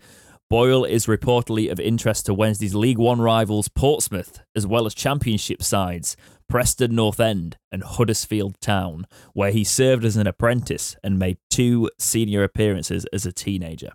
[0.48, 5.60] Boyle is reportedly of interest to Wednesday's League One rivals Portsmouth, as well as Championship
[5.60, 6.16] sides
[6.48, 11.90] Preston North End and Huddersfield Town, where he served as an apprentice and made two
[11.98, 13.90] senior appearances as a teenager.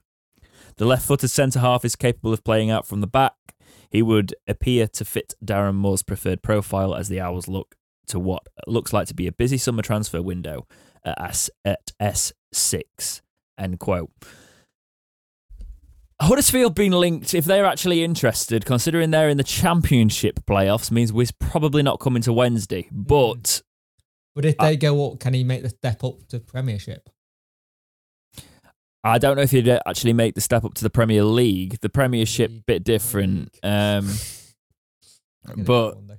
[0.75, 3.55] The left footed centre half is capable of playing out from the back.
[3.89, 7.75] He would appear to fit Darren Moore's preferred profile as the Owls look
[8.07, 10.67] to what looks like to be a busy summer transfer window
[11.05, 11.17] at
[12.01, 13.21] S6.
[13.57, 14.11] End quote.
[16.21, 21.25] Huddersfield being linked, if they're actually interested, considering they're in the championship playoffs, means we're
[21.39, 22.88] probably not coming to Wednesday.
[22.91, 23.63] But
[24.36, 27.10] But if they go up, can he make the step up to Premiership?
[29.03, 31.79] I don't know if he'd actually make the step up to the Premier League.
[31.81, 32.65] The Premiership League.
[32.67, 33.57] bit different.
[33.63, 34.07] Um,
[35.57, 36.17] but it one day.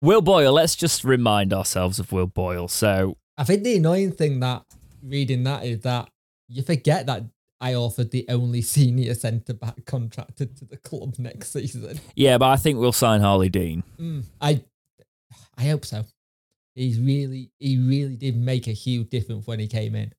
[0.00, 2.68] Will Boyle, let's just remind ourselves of Will Boyle.
[2.68, 4.64] So, I think the annoying thing that
[5.02, 6.08] reading that is that
[6.48, 7.24] you forget that
[7.64, 11.98] I offered the only senior centre back contracted to the club next season.
[12.14, 13.82] yeah, but I think we'll sign Harlee Dean.
[13.98, 14.62] Mm, I
[15.56, 16.04] I hope so.
[16.74, 20.12] He's really he really did make a huge difference when he came in.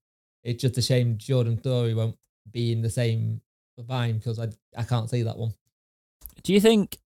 [0.44, 2.18] It's just a shame Jordan Storey won't
[2.52, 3.42] be in the same
[3.78, 5.54] vine because I I can't see that one.
[6.42, 6.98] Do you think?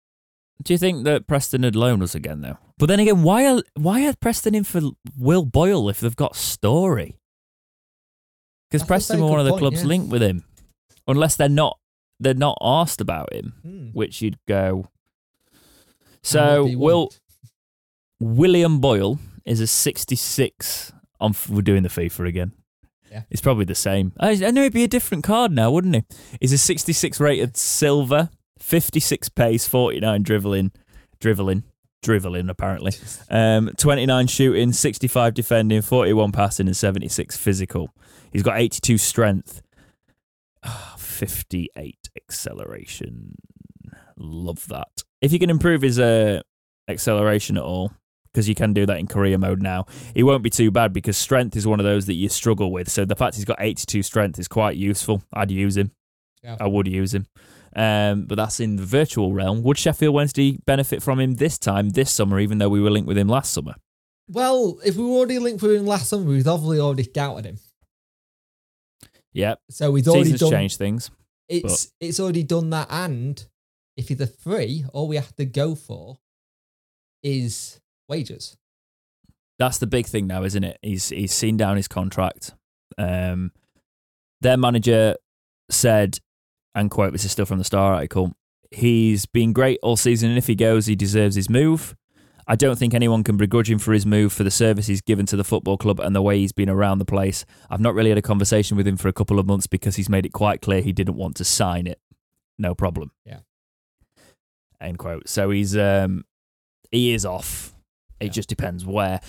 [0.62, 2.58] Do you think that Preston had loaned us again though?
[2.78, 4.82] But then again, why are why are Preston in for
[5.16, 7.16] Will Boyle if they've got Storey?
[8.70, 9.88] Because Preston were one of the point, clubs yeah.
[9.88, 10.44] linked with him,
[11.06, 11.78] unless they're not
[12.20, 13.86] they're not asked about him, Hmm.
[13.92, 14.88] which you'd go.
[16.22, 17.12] So what do you Will?
[18.20, 22.52] William Boyle is a 66 on we're doing the FIFA again.
[23.10, 23.22] Yeah.
[23.30, 24.12] It's probably the same.
[24.20, 26.04] I, I know it'd be a different card now, wouldn't it?
[26.40, 28.28] He's a 66 rated silver,
[28.58, 30.72] 56 pace, 49 dribbling,
[31.20, 31.62] dribbling,
[32.02, 32.92] dribbling apparently.
[33.30, 37.94] Um, 29 shooting, 65 defending, 41 passing, and 76 physical.
[38.32, 39.62] He's got 82 strength,
[40.64, 43.36] Ah, 58 acceleration.
[44.16, 45.04] Love that.
[45.20, 46.40] If you can improve his uh,
[46.88, 47.92] acceleration at all,
[48.32, 51.16] because you can do that in career mode now, he won't be too bad because
[51.16, 52.88] strength is one of those that you struggle with.
[52.88, 55.22] So the fact he's got 82 strength is quite useful.
[55.32, 55.92] I'd use him.
[56.42, 56.56] Yeah.
[56.60, 57.26] I would use him.
[57.74, 59.62] Um, but that's in the virtual realm.
[59.62, 63.08] Would Sheffield Wednesday benefit from him this time, this summer, even though we were linked
[63.08, 63.74] with him last summer?
[64.28, 67.58] Well, if we were already linked with him last summer, we've obviously already scouted him.
[69.38, 69.60] Yep.
[69.70, 71.10] So he's already Seasons done change things.
[71.48, 73.46] it's it's already done that and
[73.96, 76.18] if he's a free, all we have to go for
[77.22, 78.56] is wages.
[79.58, 80.78] That's the big thing now, isn't it?
[80.82, 82.54] He's he's seen down his contract.
[82.96, 83.52] Um,
[84.40, 85.16] their manager
[85.68, 86.18] said,
[86.74, 88.34] and quote, this is still from the Star article.
[88.70, 91.96] He's been great all season, and if he goes, he deserves his move.
[92.50, 95.26] I don't think anyone can begrudge him for his move, for the service he's given
[95.26, 97.44] to the football club, and the way he's been around the place.
[97.68, 100.08] I've not really had a conversation with him for a couple of months because he's
[100.08, 102.00] made it quite clear he didn't want to sign it.
[102.58, 103.12] No problem.
[103.26, 103.40] Yeah.
[104.80, 105.28] End quote.
[105.28, 106.24] So he's um
[106.90, 107.74] he is off.
[108.20, 108.30] It Yeah.
[108.32, 109.20] just depends where.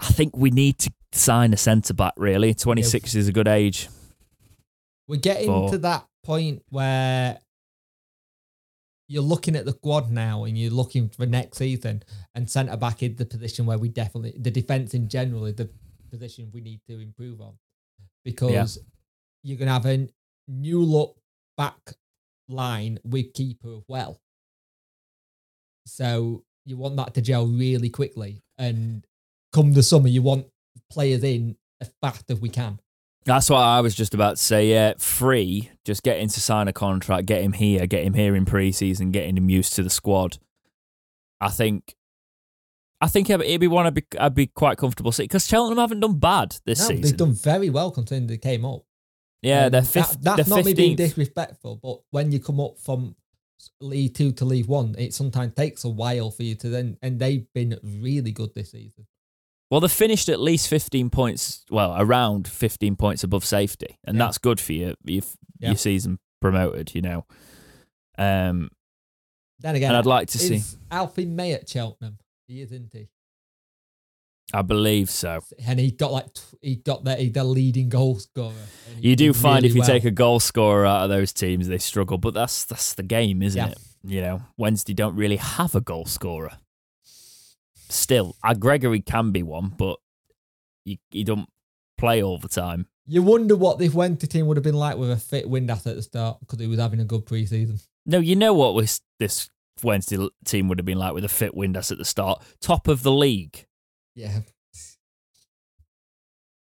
[0.00, 2.14] I think we need to sign a centre back.
[2.16, 3.88] Really, twenty six is a good age.
[5.06, 7.38] We're getting For- to that point where
[9.08, 12.02] you're looking at the squad now and you're looking for next season
[12.34, 15.68] and centre back is the position where we definitely the defence in general is the
[16.10, 17.54] position we need to improve on.
[18.24, 18.78] Because
[19.42, 20.08] you're gonna have a
[20.46, 21.16] new look
[21.56, 21.94] back
[22.48, 24.20] line with keeper as well.
[25.86, 28.42] So you want that to gel really quickly.
[28.58, 29.06] And
[29.52, 30.46] come the summer, you want
[30.90, 32.78] players in as fast as we can.
[33.28, 34.68] That's what I was just about to say.
[34.70, 35.70] Yeah, free.
[35.84, 39.10] Just get him to sign a contract, get him here, get him here in pre-season,
[39.12, 40.38] getting him used to the squad.
[41.40, 41.94] I think,
[43.00, 46.00] I think it'd be one I'd be, I'd be quite comfortable seeing because Cheltenham haven't
[46.00, 47.02] done bad this No, season.
[47.02, 48.82] they've done very well considering they came up.
[49.42, 50.18] yeah, Um, they're that- fifth.
[50.20, 53.14] that's they're not me being disrespectful, but when you come up from
[53.80, 56.96] League Two to League One, it sometimes takes a while for you to then.
[57.02, 59.06] And they've been really good this season.
[59.70, 63.98] Well, they finished at least 15 points, well, around 15 points above safety.
[64.04, 64.24] And Yeah.
[64.24, 65.22] that's good for you, your,
[65.60, 65.68] Yeah.
[65.70, 67.26] your season promoted, you know.
[68.16, 68.70] Um,
[69.60, 72.18] Then again, and I'd like to see, Alfie May at Cheltenham?
[72.46, 73.08] He is, isn't he?
[74.54, 75.40] I believe so.
[75.66, 76.28] And he got like
[76.62, 78.54] he got the the leading goal scorer.
[78.98, 79.88] You do find if you well.
[79.88, 82.16] take a goal scorer out of those teams, they struggle.
[82.16, 83.72] But that's that's the game, isn't Yeah.
[83.72, 83.78] it?
[84.04, 86.56] You know, Wednesday don't really have a goal scorer.
[87.88, 89.98] Still, uh, Gregory can be one, but
[90.84, 91.48] he, he don't
[91.96, 92.86] play all the time.
[93.06, 95.96] You wonder what this Wednesday team would have been like with a fit Windass at
[95.96, 97.82] the start because he was having a good preseason.
[98.04, 99.48] No, you know what this, this
[99.82, 102.42] Wednesday team would have been like with a fit Windass at the start.
[102.60, 103.64] Top of the league.
[104.14, 104.40] Yeah.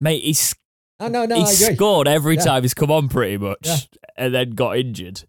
[0.01, 0.55] Mate, he's,
[0.99, 2.43] Oh no, no, he scored every Yeah.
[2.45, 3.77] time he's come on pretty much Yeah.
[4.17, 5.23] and then got injured.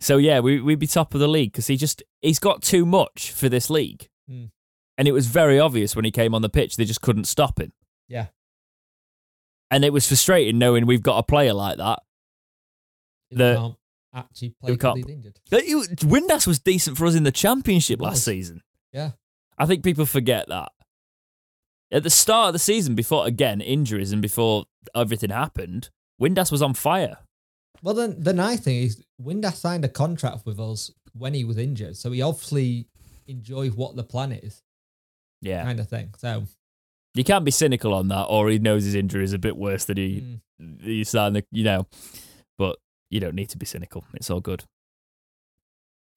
[0.00, 2.84] So yeah, we, we'd be top of the league because he just, he's got too
[2.86, 4.08] much for this league.
[4.28, 4.46] Hmm.
[4.96, 7.60] And it was very obvious when he came on the pitch, they just couldn't stop
[7.60, 7.72] him.
[8.08, 8.26] Yeah.
[9.70, 12.00] And it was frustrating knowing we've got a player like that.
[13.30, 13.74] He the- can't
[14.14, 15.38] actually play because he's injured.
[15.50, 18.62] Windass was decent for us in the championship last season.
[18.92, 19.12] Yeah.
[19.58, 20.70] I think people forget that.
[21.90, 24.64] At the start of the season, before again injuries and before
[24.94, 25.90] everything happened,
[26.20, 27.18] Windass was on fire.
[27.82, 31.58] Well, then the nice thing is Windass signed a contract with us when he was
[31.58, 32.88] injured, so he obviously
[33.26, 34.62] enjoys what the plan is,
[35.44, 36.14] Yeah, kind of thing.
[36.16, 36.44] So
[37.14, 39.84] you can't be cynical on that, or he knows his injury is a bit worse
[39.84, 41.86] than he mm, he signed the, you know.
[42.58, 42.78] But
[43.10, 44.04] you don't need to be cynical.
[44.14, 44.64] It's all good.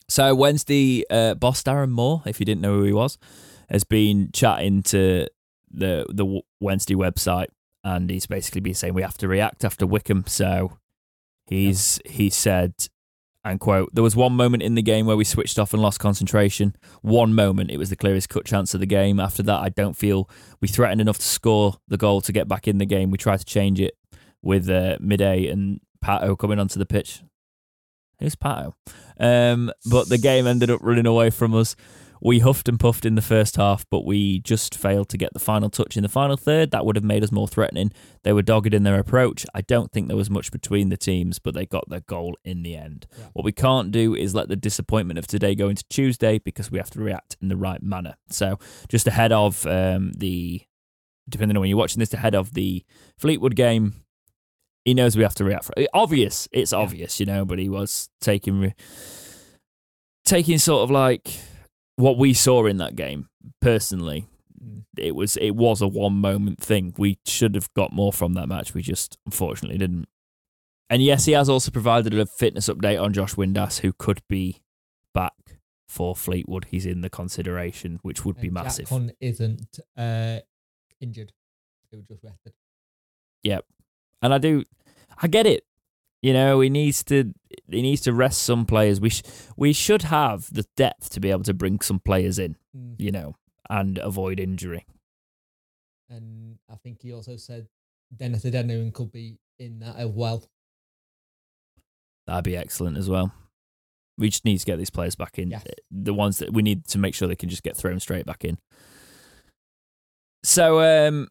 [0.10, 3.18] So Wednesday, uh, boss Darren Moore, if you didn't know who he was,
[3.70, 5.28] has been chatting to
[5.70, 7.48] the the Wednesday website,
[7.84, 10.24] and he's basically been saying we have to react after Wycombe.
[10.28, 10.78] So
[11.48, 12.74] he's he said,
[13.50, 16.00] and quote, there was one moment in the game where we switched off and lost
[16.00, 16.76] concentration.
[17.02, 19.20] One moment, it was the clearest cut chance of the game.
[19.20, 20.30] After that, I don't feel
[20.62, 23.12] we threatened enough to score the goal to get back in the game.
[23.12, 23.98] We tried to change it
[24.42, 27.22] with uh, Midday and Pato coming onto the pitch.
[28.20, 28.74] Who's Pato?
[29.20, 31.76] Um, but the game ended up running away from us.
[32.22, 35.40] We huffed and puffed in the first half, but we just failed to get the
[35.40, 36.72] final touch in the final third.
[36.72, 37.92] That would have made us more threatening.
[38.24, 39.46] They were dogged in their approach.
[39.54, 42.64] I don't think there was much between the teams, but they got their goal in
[42.64, 43.08] the end.
[43.18, 43.26] Yeah.
[43.34, 46.78] What we can't do is let the disappointment of today go into Tuesday because we
[46.78, 48.16] have to react in the right manner.
[48.30, 48.60] So,
[48.90, 50.62] just ahead of um, the,
[51.30, 52.84] depending on when you're watching this, ahead of the
[53.18, 53.94] Fleetwood game,
[54.86, 55.66] he knows we have to react.
[55.66, 58.74] For, obvious, it's obvious, you know, but he was taking,
[60.26, 61.34] taking sort of like
[61.98, 63.28] what we saw in that game
[63.62, 64.28] personally
[64.64, 64.84] mm.
[64.98, 66.94] it was it was a one moment thing.
[66.98, 68.74] We should have got more from that match.
[68.74, 70.08] We just unfortunately didn't.
[70.90, 74.62] And yes, he has also provided a fitness update on Josh Windass, who could be
[75.14, 75.34] back
[75.90, 76.68] for Fleetwood.
[76.70, 78.90] He's in the consideration, which would be Jack massive.
[78.90, 80.40] Hunt isn't uh,
[81.02, 81.34] injured;
[81.92, 82.54] he was just rested.
[83.44, 83.66] Yep,
[84.22, 84.64] and I do,
[85.22, 85.67] I get it.
[86.28, 87.34] You know, he needs to
[87.72, 89.00] he needs to rest some players.
[89.00, 89.24] We sh-
[89.56, 92.58] we should have the depth to be able to bring some players in.
[92.76, 92.96] Mm.
[92.98, 93.36] You know,
[93.70, 94.86] and avoid injury.
[96.10, 97.68] And I think he also said
[98.14, 100.44] Dennis Adeniran could be in that as well.
[102.26, 103.32] That'd be excellent as well.
[104.18, 105.52] We just need to get these players back in.
[105.52, 105.62] Yeah.
[105.90, 108.44] The ones that we need to make sure they can just get thrown straight back
[108.44, 108.58] in.
[110.44, 111.30] So um,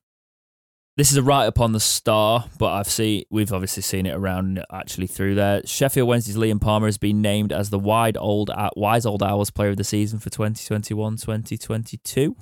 [0.96, 4.14] this is a write up on the Star, but I've seen we've obviously seen it
[4.14, 5.60] around actually through there.
[5.66, 9.70] Sheffield Wednesday's Liam Palmer has been named as the wide old wise old owls player
[9.70, 12.34] of the season for 2021-2022.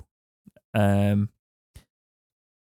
[0.73, 1.29] Um,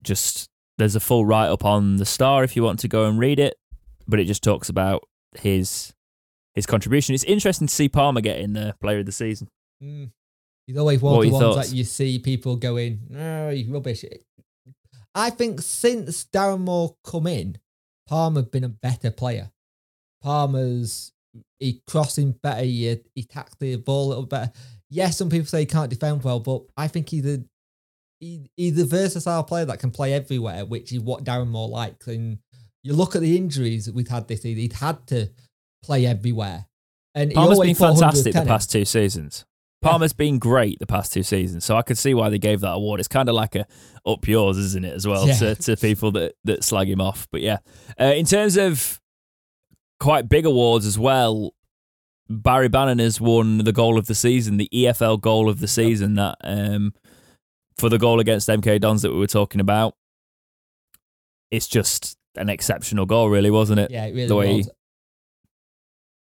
[0.02, 3.18] just there's a full write up on the Star if you want to go and
[3.18, 3.56] read it,
[4.08, 5.02] but it just talks about
[5.36, 5.92] his
[6.54, 7.14] his contribution.
[7.14, 9.48] It's interesting to see Palmer getting the player of the season.
[9.82, 10.12] Mm.
[10.66, 11.68] He's always one of the ones thoughts?
[11.68, 14.02] that you see people going, no, he's rubbish.
[15.14, 17.58] I think since Darren Moore come in,
[18.08, 19.50] Palmer's been a better player.
[20.22, 21.12] Palmer's
[21.58, 24.52] he crossing better, he, he tackles the ball a little better.
[24.90, 27.42] Yes, some people say he can't defend well, but I think he's a
[28.20, 32.06] he, he's a versatile player that can play everywhere, which is what Darren Moore likes.
[32.06, 32.38] And
[32.82, 35.30] you look at the injuries that we've had this season, he'd had to
[35.82, 36.66] play everywhere.
[37.14, 39.44] And Palmer's been fantastic the past two seasons.
[39.84, 42.72] Palmer's been great the past two seasons, so I could see why they gave that
[42.72, 43.00] award.
[43.00, 43.66] It's kind of like a
[44.06, 45.34] up yours, isn't it, as well Yeah.
[45.38, 47.28] to, to people that that slag him off.
[47.30, 47.58] But yeah,
[48.00, 49.00] uh, in terms of
[50.00, 51.54] quite big awards as well,
[52.28, 56.14] Barry Bannan has won the goal of the season, the EFL goal of the season.
[56.14, 56.94] That um,
[57.76, 59.94] for the goal against MK Dons that we were talking about,
[61.50, 63.90] it's just an exceptional goal, really, wasn't it?
[63.90, 64.70] Yeah, it really the way was.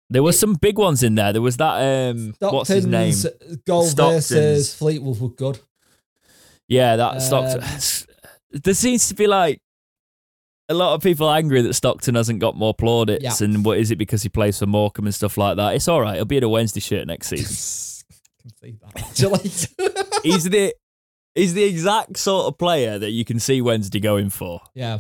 [0.10, 1.34] There were some big ones in there.
[1.34, 3.14] There was that um, what's his name?
[3.66, 4.30] Cole Stockton's.
[4.30, 5.60] versus Fleetwood was good.
[6.68, 7.64] Yeah, that Um, Stockton.
[8.64, 9.60] There seems to be like
[10.70, 13.45] a lot of people angry that Stockton hasn't got more plaudits, Yeah.
[13.45, 15.76] and what is it because he plays for Morecambe and stuff like that?
[15.76, 16.16] It's all right.
[16.16, 18.06] He'll be in a Wednesday shirt next season.
[18.41, 19.49] can see that actually.
[20.32, 20.74] he's the
[21.34, 24.62] he's the exact sort of player that you can see Wednesday going for.
[24.74, 24.99] yeah.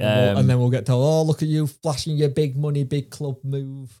[0.00, 2.28] And then, we'll, Um, and then we'll get told, oh, look at you flashing your
[2.28, 4.00] big money, big club move.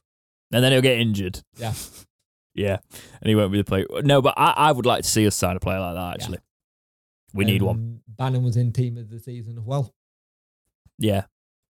[0.52, 1.40] and then he'll get injured.
[1.56, 1.74] Yeah.
[2.54, 2.78] Yeah,
[3.20, 3.86] and he won't be the player.
[4.02, 6.14] No, but I, I would like to see us sign a player like that.
[6.14, 6.38] Actually,
[7.32, 7.76] we need one.
[7.76, 9.94] Um, Bannan was in team of the season as well.
[10.98, 11.26] Yeah.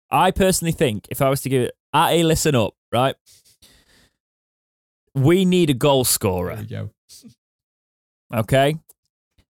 [0.08, 3.16] I personally think if I was to give it, at a listen up, right?
[5.14, 6.56] We need a goal There scorer.
[6.68, 6.90] go.
[8.32, 8.76] Okay.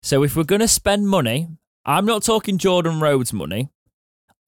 [0.02, 1.48] So if we're going to spend money,
[1.84, 3.68] I'm not talking Jordan Rhodes money.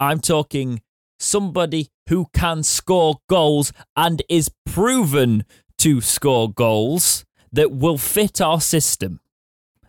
[0.00, 0.80] I'm talking
[1.18, 5.44] somebody who can score goals and is proven
[5.78, 9.20] to score goals that will fit our system.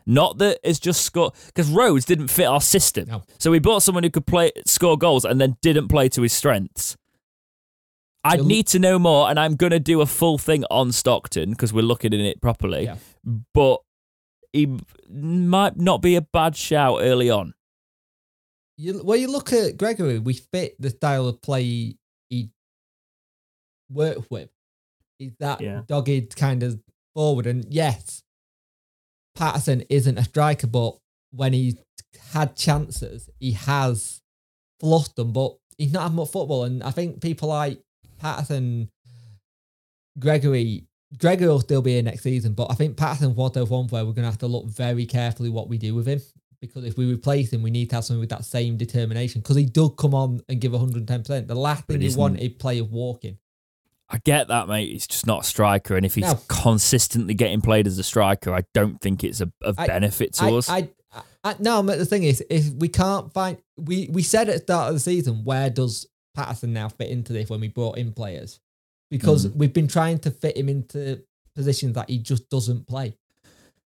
[0.05, 3.07] Not that it's just score because Rhodes didn't fit our system.
[3.07, 3.23] No.
[3.39, 6.33] So we bought someone who could play score goals and then didn't play to his
[6.33, 6.97] strengths.
[8.23, 11.51] I'd need to know more, and I'm going to do a full thing on Stockton
[11.51, 12.83] because we're looking at it properly.
[12.83, 12.97] Yeah.
[13.53, 13.81] But
[14.53, 14.77] he
[15.09, 17.55] might not be a bad shout early on.
[18.77, 21.95] You, well, you look at Gregory, we fit the style of play
[22.29, 22.49] he
[23.89, 24.49] worked with.
[25.19, 25.83] He's that Yeah.
[25.87, 26.81] dogged kind of
[27.13, 27.45] forward.
[27.45, 28.23] And yes,
[29.35, 30.97] Paterson isn't a striker, but
[31.31, 31.77] when he
[32.31, 34.21] had chances, he has
[34.79, 36.63] fluffed them, but he's not had much football.
[36.63, 37.81] And I think people like
[38.17, 38.89] Paterson,
[40.19, 43.69] Gregory, Gregory will still be here next season, but I think Paterson's one of those
[43.69, 46.21] ones where we're going to have to look very carefully what we do with him
[46.61, 49.55] because if we replace him, we need to have someone with that same determination because
[49.55, 51.47] he does come on and give 110%.
[51.47, 53.37] The last thing you want is player walking.
[54.09, 54.91] I get that, mate.
[54.91, 56.39] He's just not a striker, and if he's No.
[56.49, 60.43] consistently getting played as a striker, I don't think it's a, of I- benefit to
[60.45, 60.69] I, us.
[60.69, 64.49] I, I, I, no, but the thing is, if we can't find, we, we said
[64.49, 67.69] at the start of the season, where does Paterson now fit into this when we
[67.69, 68.59] brought in players?
[69.09, 69.55] Because Mm.
[69.55, 71.23] we've been trying to fit him into
[71.55, 73.17] positions that he just doesn't play.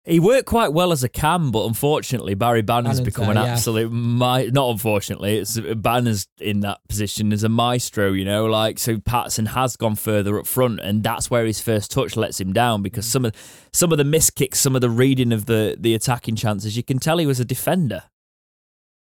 [0.04, 3.46] He worked quite well as a cam, but unfortunately, Barry Bannan's Bannan's become there, an
[3.46, 3.54] yeah.
[3.54, 3.92] absolute.
[3.92, 8.12] Mi- not unfortunately, it's Bannan's in that position as a maestro.
[8.12, 11.92] You know, like so Patson has gone further up front, and that's where his first
[11.92, 13.10] touch lets him down because Mm.
[13.12, 16.36] some of some of the miss kicks, some of the reading of the the attacking
[16.36, 18.04] chances, you can tell he was a defender.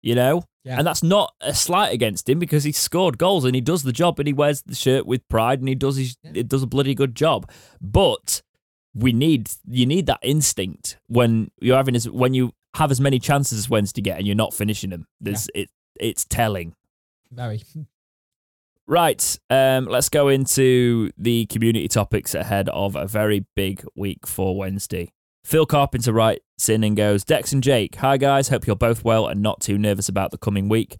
[0.02, 0.78] You know, Yeah.
[0.78, 3.92] and that's not a slight against him because he scored goals and he does the
[3.92, 6.30] job and he wears the shirt with pride and he does his Yeah.
[6.36, 7.50] it does a bloody good job.
[7.80, 8.40] But
[8.96, 13.18] we need you need that instinct when you're having as when you have as many
[13.18, 15.06] chances as Wednesday get and you're not finishing them.
[15.20, 15.70] There's it
[16.00, 16.74] it's telling.
[17.30, 17.62] Very.
[18.88, 24.56] Right, um, let's go into the community topics ahead of a very big week for
[24.56, 25.10] Wednesday.
[25.44, 29.26] Phil Carpenter writes in and goes, Dex and Jake, hi guys, hope you're both well
[29.26, 30.98] and not too nervous about the coming week.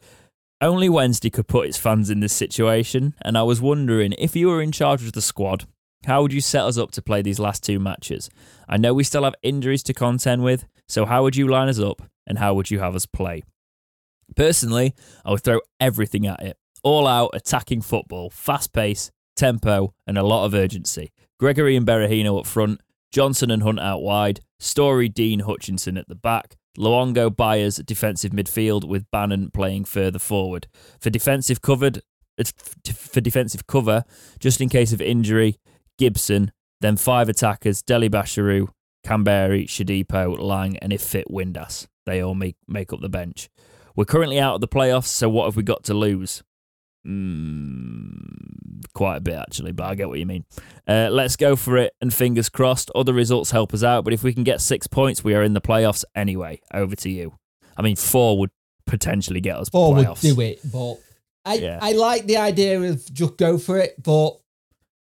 [0.61, 4.49] Only Wednesday could put its fans in this situation, and I was wondering if you
[4.49, 5.67] were in charge of the squad,
[6.05, 8.31] how would you set us up to play these last two matches?
[8.69, 11.81] I know we still have injuries to contend with, so how would you line us
[11.81, 13.43] up and how would you have us play?
[14.35, 14.95] Personally,
[15.25, 16.57] I would throw everything at it.
[16.83, 21.13] All out attacking football, fast pace, tempo, and a lot of urgency.
[21.39, 22.81] Gregory and Berahino up front,
[23.13, 28.85] Johnson and Hunt out wide, Storey, Dean, Hutchinson at the back, Luongo, Byers defensive midfield
[28.85, 30.67] with Bannan playing further forward.
[31.01, 32.03] For defensive covered,
[32.39, 32.45] uh,
[32.93, 34.05] for defensive cover,
[34.39, 35.59] just in case of injury,
[35.99, 38.69] Gibson, then five attackers, Dele Bashiru,
[39.05, 41.87] Kamberi, Shodipo, Lang, and if fit, Windass.
[42.07, 43.49] They all make, make up the bench.
[43.95, 46.43] We're currently out of the playoffs, so what have we got to lose?
[47.07, 50.45] Mm, quite a bit, actually, but I get what you mean.
[50.87, 54.05] Uh, let's go for it, and fingers crossed, other results help us out.
[54.05, 56.61] But if we can get six points, we are in the playoffs anyway.
[56.73, 57.35] Over to you.
[57.77, 58.51] I mean, four would
[58.87, 60.23] potentially get us four playoffs.
[60.23, 60.95] would do it, but
[61.45, 61.79] I, Yeah.
[61.81, 64.37] I like the idea of just go for it, but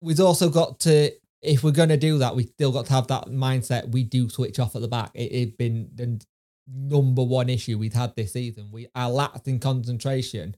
[0.05, 1.11] we've also got to,
[1.42, 3.90] if we're going to do that, we've still got to have that mindset.
[3.90, 5.11] We do switch off at the back.
[5.14, 6.22] It had been the
[6.68, 8.70] number one issue we've had this season.
[8.70, 10.57] We are lacked in concentration.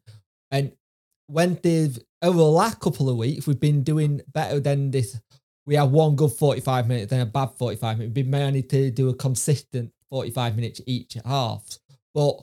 [0.51, 0.73] And
[1.29, 5.19] when they've, over the last couple of weeks, we've been doing better than this.
[5.65, 8.17] We have one good 45 minutes, then a bad 45 minutes.
[8.17, 11.79] We've managed to do a consistent 45 minutes each half.
[12.15, 12.39] But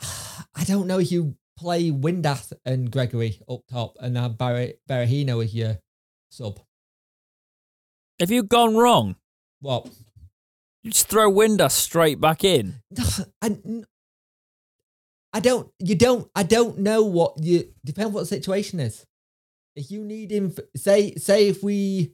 [0.54, 5.42] I don't know if you play Windass and Gregory up top and have Bar- Berahino
[5.42, 5.78] as your
[6.30, 6.60] sub.
[8.20, 9.16] Have you gone wrong?
[9.60, 9.88] What?
[10.82, 12.76] You just throw Windass straight back in.
[13.42, 13.58] I,
[15.32, 15.70] I don't.
[15.78, 16.30] You don't.
[16.34, 17.72] I don't know what you.
[17.84, 19.04] Depends what the situation is.
[19.74, 22.12] If you need him, say say if we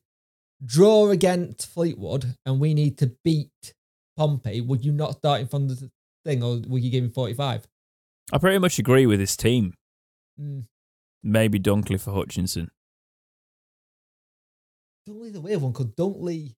[0.65, 3.51] draw against Fleetwood and we need to beat
[4.17, 5.91] Pompey, would you not start him from the
[6.25, 7.69] thing, or would you give him forty five?
[8.33, 9.75] I pretty much agree with his team.
[10.41, 10.65] Mm.
[11.23, 12.71] Maybe Dunkley for Hutchinson.
[15.09, 16.55] Dunkley's a weird one because Dunkley,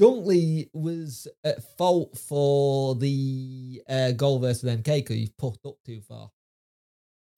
[0.00, 6.00] Dunkley was at fault for the uh, goal versus MK because he pushed up too
[6.00, 6.30] far.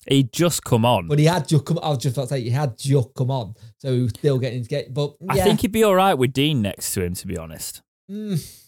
[0.07, 1.09] He'd just come on.
[1.09, 1.79] But he had just come.
[1.83, 4.39] I was just about to say he had just come on, so he was still
[4.39, 4.93] getting his get.
[4.93, 7.81] But I think he'd be all right with Dean next to him, to be honest.
[8.11, 8.63] mm,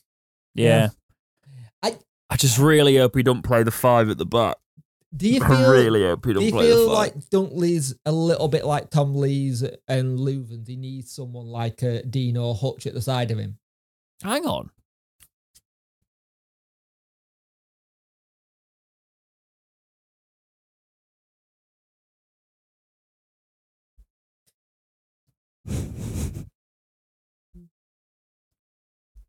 [0.54, 0.88] Yeah.
[0.92, 0.96] I-
[2.31, 4.57] I just really hope he don't play the five at the back.
[5.16, 6.95] do you I really hope he do don't you play the feel five.
[7.14, 10.68] like Dunkley's a little bit like Tom Lee's and Leuven's?
[10.68, 13.59] He needs someone like uh, Dean or Hutch at the side of him.
[14.22, 14.70] Hang on.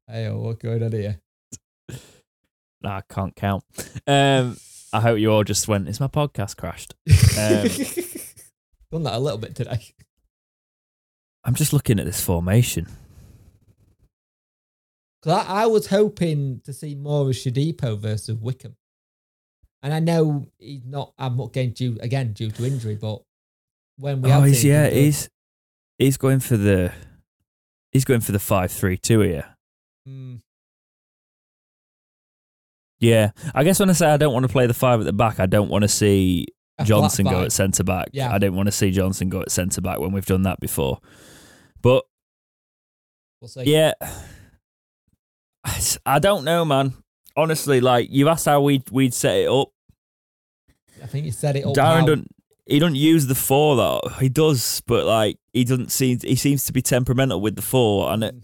[0.07, 1.21] Hey, what's going on here?
[2.83, 3.63] I can't count.
[4.05, 4.57] Um,
[4.93, 6.95] I hope you all just went, is my podcast crashed?
[7.37, 7.67] Um,
[8.91, 9.83] Done that a little bit today.
[11.43, 12.87] I'm just looking at this formation.
[15.21, 18.75] Because I, I was hoping to see more of Shodipo versus Wycombe.
[19.83, 23.21] And I know he's not I'm not getting due again due to injury, but
[23.97, 25.29] when we oh, he's, him yeah, he's
[25.97, 26.91] he's going for the
[27.91, 29.55] he's going for the five three two here.
[30.07, 30.41] Mm,
[32.99, 35.13] Yeah, I guess when I say I don't want to play the five at the
[35.13, 36.47] back, I don't want to see
[36.79, 38.09] a Johnson go at centre back.
[38.11, 38.33] Yeah.
[38.33, 40.99] I didn't want to see Johnson go at centre back when we've done that before.
[41.81, 42.03] But
[43.41, 43.63] We'll see.
[43.65, 43.93] yeah,
[46.05, 46.93] I don't know, man.
[47.35, 49.69] Honestly, like you asked how we we'd set it up.
[51.03, 51.75] I think you set it up.
[51.75, 52.27] Darren don't
[52.65, 54.01] he don't use the four though.
[54.19, 58.11] He does, but like he doesn't seem he seems to be temperamental with the four,
[58.11, 58.41] and it, Mm.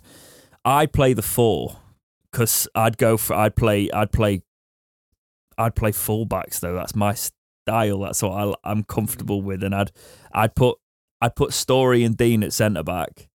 [0.65, 1.77] I play the four
[2.33, 4.41] because I'd go for I'd play I'd play
[5.57, 6.73] I'd play fullbacks though.
[6.73, 7.99] That's my style.
[7.99, 9.45] That's what I, I'm comfortable mm.
[9.45, 9.91] with, and I'd
[10.33, 10.77] I'd put
[11.21, 13.29] I'd put Storey and Dean at centre back,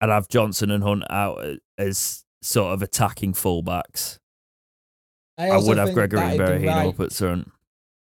[0.00, 4.18] and have Johnson and Hunt out uh, as sort of attacking fullbacks.
[5.36, 7.50] I, also would have Gregory and Berahino right up at front.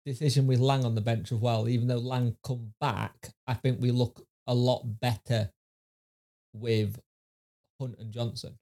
[0.06, 1.68] decision with Lang on the bench as well.
[1.68, 5.50] Even though Lang come back, I think we look a lot better
[6.54, 6.98] with
[7.80, 8.56] Hunt and Johnson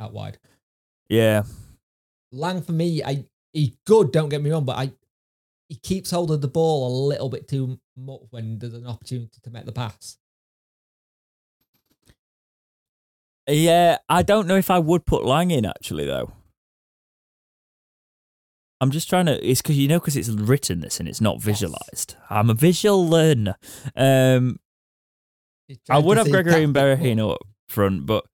[0.00, 0.38] out wide.
[1.08, 1.42] Yeah,
[2.32, 4.12] Lang for me, I he's good.
[4.12, 4.92] Don't get me wrong, but I
[5.68, 9.40] he keeps hold of the ball a little bit too much when there's an opportunity
[9.42, 10.18] to make the pass.
[13.48, 16.32] Yeah, I don't know if I would put Lang in actually though.
[18.80, 19.46] I'm just trying to.
[19.46, 22.16] It's because you know because it's written this and it's not visualized.
[22.30, 23.56] I'm a visual learner.
[23.94, 24.58] Um,
[25.88, 28.24] I would have Gregory and Berahino up front, but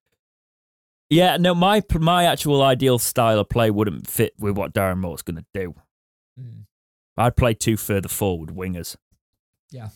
[1.10, 5.22] yeah, no, my my actual ideal style of play wouldn't fit with what Darren Moore's
[5.22, 5.74] going to do.
[6.40, 6.64] Mm,
[7.16, 8.96] I'd play two further forward wingers.
[9.70, 9.88] Yeah.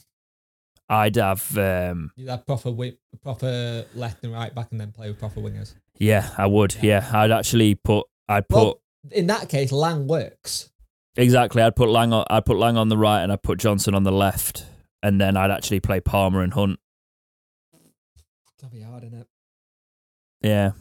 [0.89, 1.57] I'd have.
[1.57, 5.41] Um, You'd have proper wi- proper left and right back, and then play with proper
[5.41, 5.75] wingers.
[5.99, 6.75] yeah, I would.
[6.83, 7.09] Yeah.
[7.13, 8.07] Yeah, I'd actually put.
[8.29, 8.57] I'd put.
[8.57, 8.81] Well,
[9.13, 10.71] in that case, Lang works.
[11.17, 11.63] Exactly.
[11.63, 12.25] I'd put Lang on.
[12.31, 14.67] I'd put Lang on the right, and I'd put Johnson on the left.
[15.03, 16.79] and then I'd actually play Palmer and Hunt.
[18.61, 19.25] That'll be hard, innit?
[20.43, 20.73] Yeah.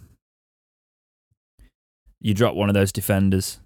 [2.22, 3.60] You drop one of those defenders.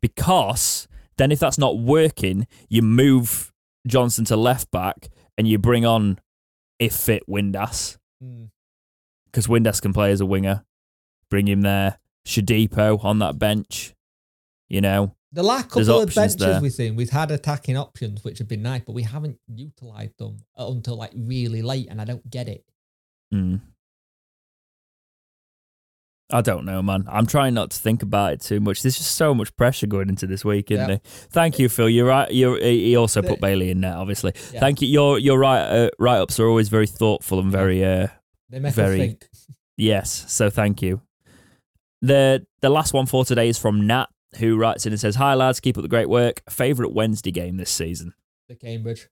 [0.00, 3.52] Because then if that's not working, you move
[3.86, 5.08] Johnson to left back
[5.38, 6.18] and you bring on
[6.78, 7.98] if fit Windass.
[8.22, 8.50] Mm.
[9.26, 10.64] Because Windass can play as a winger.
[11.30, 11.98] Bring him there.
[12.26, 13.94] Shodipo on that bench.
[14.68, 15.14] You know.
[15.32, 16.60] The last couple of benches there.
[16.60, 20.38] we've seen, we've had attacking options which have been nice, but we haven't utilised them
[20.56, 22.64] until like really late, and I don't get it.
[23.34, 23.60] Mm.
[26.30, 27.04] I don't know, man.
[27.08, 28.82] I'm trying not to think about it too much.
[28.82, 30.86] There's just so much pressure going into this week, isn't Yeah.
[30.96, 31.00] there?
[31.30, 31.88] Thank you, Phil.
[31.88, 32.28] You're right.
[32.32, 34.32] You're, he also put Bailey in there, obviously.
[34.52, 34.58] Yeah.
[34.60, 34.88] Thank you.
[34.88, 38.08] Your your right uh, write ups are always very thoughtful and very uh,
[38.50, 39.28] They make Very- think.
[39.76, 40.24] yes.
[40.26, 41.00] So thank you.
[42.02, 44.06] The the last one for today is from Nat,
[44.38, 46.42] who writes in and says, "Hi lads, keep up the great work.
[46.50, 48.14] Favorite Wednesday game this season?
[48.48, 49.08] The Cambridge.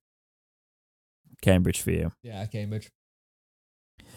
[1.42, 2.12] Cambridge for you.
[2.22, 2.90] Yeah, Cambridge.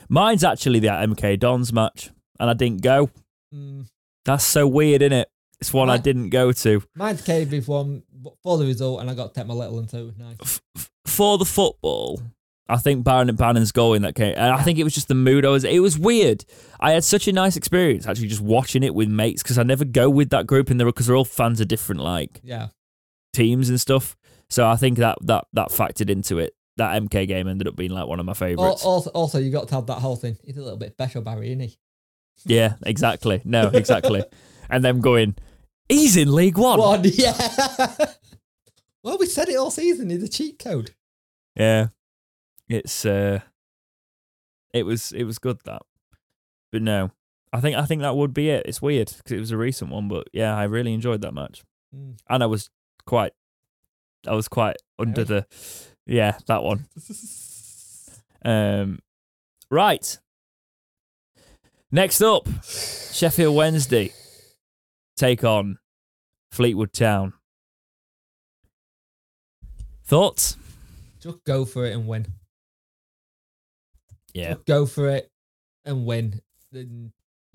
[0.10, 3.10] Mine's actually the MK Dons match, and I didn't go.
[3.54, 3.88] Mm.
[4.26, 5.30] That's so weird, isn't it?
[5.60, 6.84] It's one I didn't go to.
[6.96, 8.04] Mine's Cambridge one
[8.44, 10.14] for the result, and I got to take my little and two.
[10.18, 10.36] Nice.
[10.42, 12.22] F- f- for the football,
[12.70, 15.08] I think Baron and Bannan's goal in that game, and I think it was just
[15.08, 15.46] the mood.
[15.46, 15.64] I was.
[15.64, 16.46] It was weird.
[16.80, 19.84] I had such a nice experience actually just watching it with mates because I never
[19.86, 22.68] go with that group in there because they're all fans of different like Yeah.
[23.34, 24.16] teams and stuff.
[24.50, 26.54] So I think that that that factored into it.
[26.76, 28.84] That MK game ended up being like one of my favorites.
[28.86, 30.38] Also, also, you got to have that whole thing.
[30.46, 31.78] He's a little bit special, Barry, isn't he?
[32.46, 33.42] Yeah, exactly.
[33.44, 34.24] No, exactly.
[34.70, 35.36] and them going,
[35.90, 36.80] he's in League One.
[36.80, 37.36] One, yeah.
[39.04, 40.10] well, we said it all season.
[40.10, 40.92] He's a cheat code.
[41.56, 41.88] Yeah,
[42.70, 43.40] it's uh,
[44.74, 45.82] it was it was good that,
[46.72, 47.12] but no,
[47.52, 48.66] I think I think that would be it.
[48.66, 51.64] It's weird because it was a recent one, but yeah, I really enjoyed that match,
[51.96, 52.18] Mm.
[52.30, 52.70] and I was
[53.06, 53.32] quite,
[54.28, 55.46] I was quite under the,
[56.06, 56.88] yeah, that one.
[58.46, 59.00] Um,
[59.70, 60.20] right.
[61.92, 64.12] Next up, Sheffield Wednesday
[65.16, 65.78] take on
[66.52, 67.34] Fleetwood Town.
[70.06, 70.58] Thoughts?
[71.20, 72.28] Just go for it and win.
[74.34, 74.54] Yeah.
[74.54, 75.32] Just go for it
[75.86, 76.42] and win.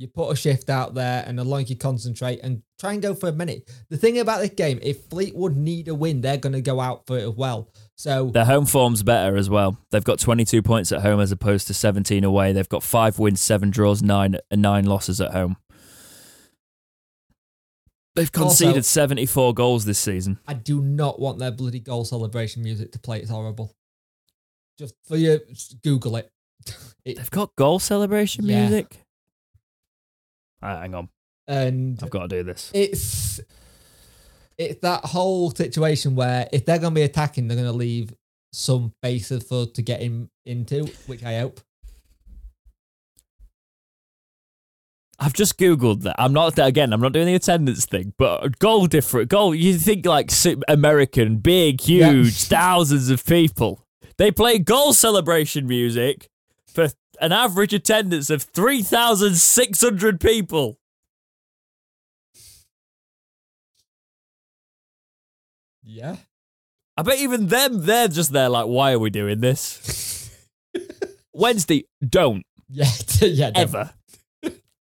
[0.02, 3.14] You put a shift out there, and as long you concentrate and try and go
[3.14, 3.70] for a minute.
[3.88, 7.06] The thing about this game, if Fleetwood need a win, they're going to go out
[7.06, 7.72] for it as well.
[7.94, 9.78] So Their home form's better as well.
[9.92, 12.52] They've got 22 points at home as opposed to 17 away.
[12.52, 15.56] They've got five wins, seven draws, nine and nine losses at home.
[18.14, 20.38] They've conceded Also- 74 goals this season.
[20.46, 23.20] I do not want their bloody goal celebration music to play.
[23.20, 23.74] It's horrible.
[24.78, 26.30] Just for you, just Google it.
[27.04, 28.68] it They've got goal celebration Yeah.
[28.68, 28.98] music.
[30.62, 31.08] Hang on,
[31.48, 32.70] and I've got to do this.
[32.72, 33.40] it's
[34.58, 38.14] it's that whole situation where if they're going to be attacking, they're going to leave
[38.52, 41.60] some bases for to get in into, which I hope.
[45.18, 46.16] I've just googled that.
[46.18, 46.92] I'm not again.
[46.92, 49.54] I'm not doing the attendance thing, but goal different goal.
[49.54, 50.30] You think like
[50.68, 52.10] American, big, Yeah.
[52.10, 53.86] huge, thousands of people.
[54.18, 56.28] They play goal celebration music
[56.66, 56.88] for
[57.22, 60.78] an average attendance of three thousand six hundred people.
[65.82, 66.16] Yeah.
[66.96, 70.30] I bet even them, they're just there like, why are we doing this?
[71.32, 72.86] Wednesday, don't Yeah.
[73.20, 73.50] yeah.
[73.50, 73.90] don't- ever.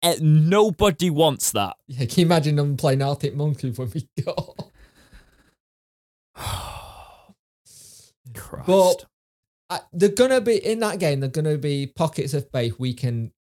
[0.01, 1.75] Eh, Nobody wants that.
[1.87, 2.05] Yeah.
[2.05, 4.55] Can you imagine them playing Arctic Monkey when we go?
[8.33, 8.65] Christ.
[8.65, 9.05] But
[9.69, 11.19] I, they're gonna be in that game.
[11.19, 13.31] They're gonna be pockets of space we can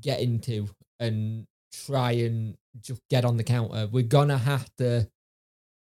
[0.00, 0.68] get into
[0.98, 1.46] and
[1.86, 3.88] try and just get on the counter.
[3.90, 5.08] We're gonna have to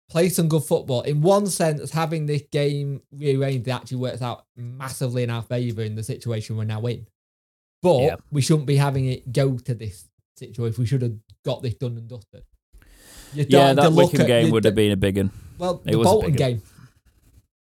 [0.10, 1.02] play some good football.
[1.02, 5.96] In one sense, having this game rearranged actually works out massively in our favour in
[5.96, 7.08] the situation we're now in.
[7.82, 8.16] But Yeah.
[8.32, 10.08] we shouldn't be having it go to this
[10.38, 10.82] situation.
[10.82, 11.16] We should have
[11.46, 12.44] got this done and dusted.
[13.34, 15.32] Yeah, that Wycombe game would have been a big one.
[15.58, 16.62] well, It the was a Bolton game.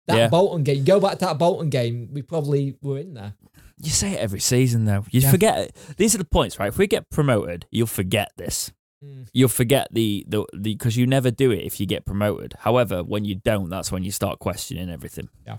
[0.08, 0.28] That Yeah.
[0.28, 0.84] Bolton game.
[0.84, 2.08] Go back to that Bolton game.
[2.12, 3.34] We probably were in there.
[3.80, 5.04] You say it every season, though.
[5.10, 5.30] You Yeah.
[5.30, 5.76] forget it.
[5.96, 6.68] These are the points, right?
[6.68, 8.72] If we get promoted, you'll forget this.
[9.04, 9.28] Mm.
[9.32, 12.54] You'll forget the the because you never do it if you get promoted.
[12.58, 15.28] However, when you don't, that's when you start questioning everything.
[15.46, 15.58] Yeah.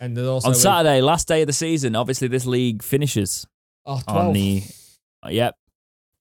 [0.00, 3.46] And also on Saturday, last day of the season, obviously this league finishes
[3.84, 4.62] oh, on the.
[5.22, 5.56] uh, Yep,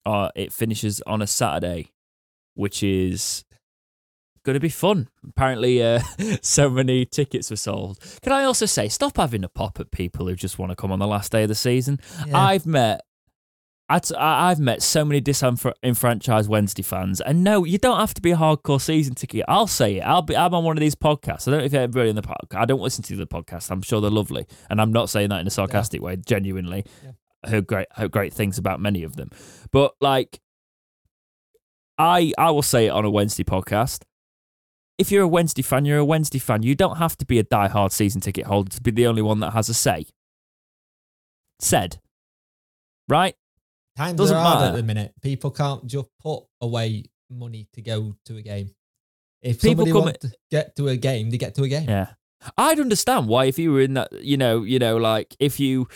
[0.06, 1.92] uh, it finishes on a Saturday,
[2.56, 3.46] which is
[4.44, 5.08] going to be fun.
[5.28, 6.00] Apparently, uh,
[6.42, 8.00] so many tickets were sold.
[8.22, 10.92] Can I also say, stop having a pop at people who just want to come
[10.92, 12.00] on the last day of the season.
[12.28, 12.38] Yeah.
[12.38, 13.02] I've met
[13.90, 18.14] I t- I- I've met so many disenfranchised Wednesday fans, and no, you don't have
[18.14, 19.44] to be a hardcore season ticket.
[19.48, 20.02] I'll say it.
[20.02, 20.38] I'll be.
[20.38, 21.48] I'm on one of these podcasts.
[21.48, 22.56] I don't know if everybody in the podcast.
[22.62, 23.70] I don't listen to the podcast.
[23.70, 26.16] I'm sure they're lovely, and I'm not saying that in a sarcastic way.
[26.16, 27.12] Genuinely, Yeah.
[27.44, 29.30] I heard great, heard great things about many of them.
[29.74, 30.40] But like,
[31.98, 34.04] I I will say it on a Wednesday podcast.
[34.98, 36.64] If you're a Wednesday fan, you're a Wednesday fan.
[36.64, 39.40] You don't have to be a die-hard season ticket holder to be the only one
[39.40, 40.06] that has a say.
[41.60, 42.00] Said,
[43.08, 43.36] right?
[43.98, 44.74] Times Doesn't are hard matter.
[44.74, 45.14] at the minute.
[45.22, 48.72] People can't just put away money to go to a game.
[49.42, 51.90] If People somebody come- wants to get to a game, they get to a game.
[51.90, 52.14] Yeah.
[52.58, 55.88] I'd understand why if you were in that, you know, you know, like if you,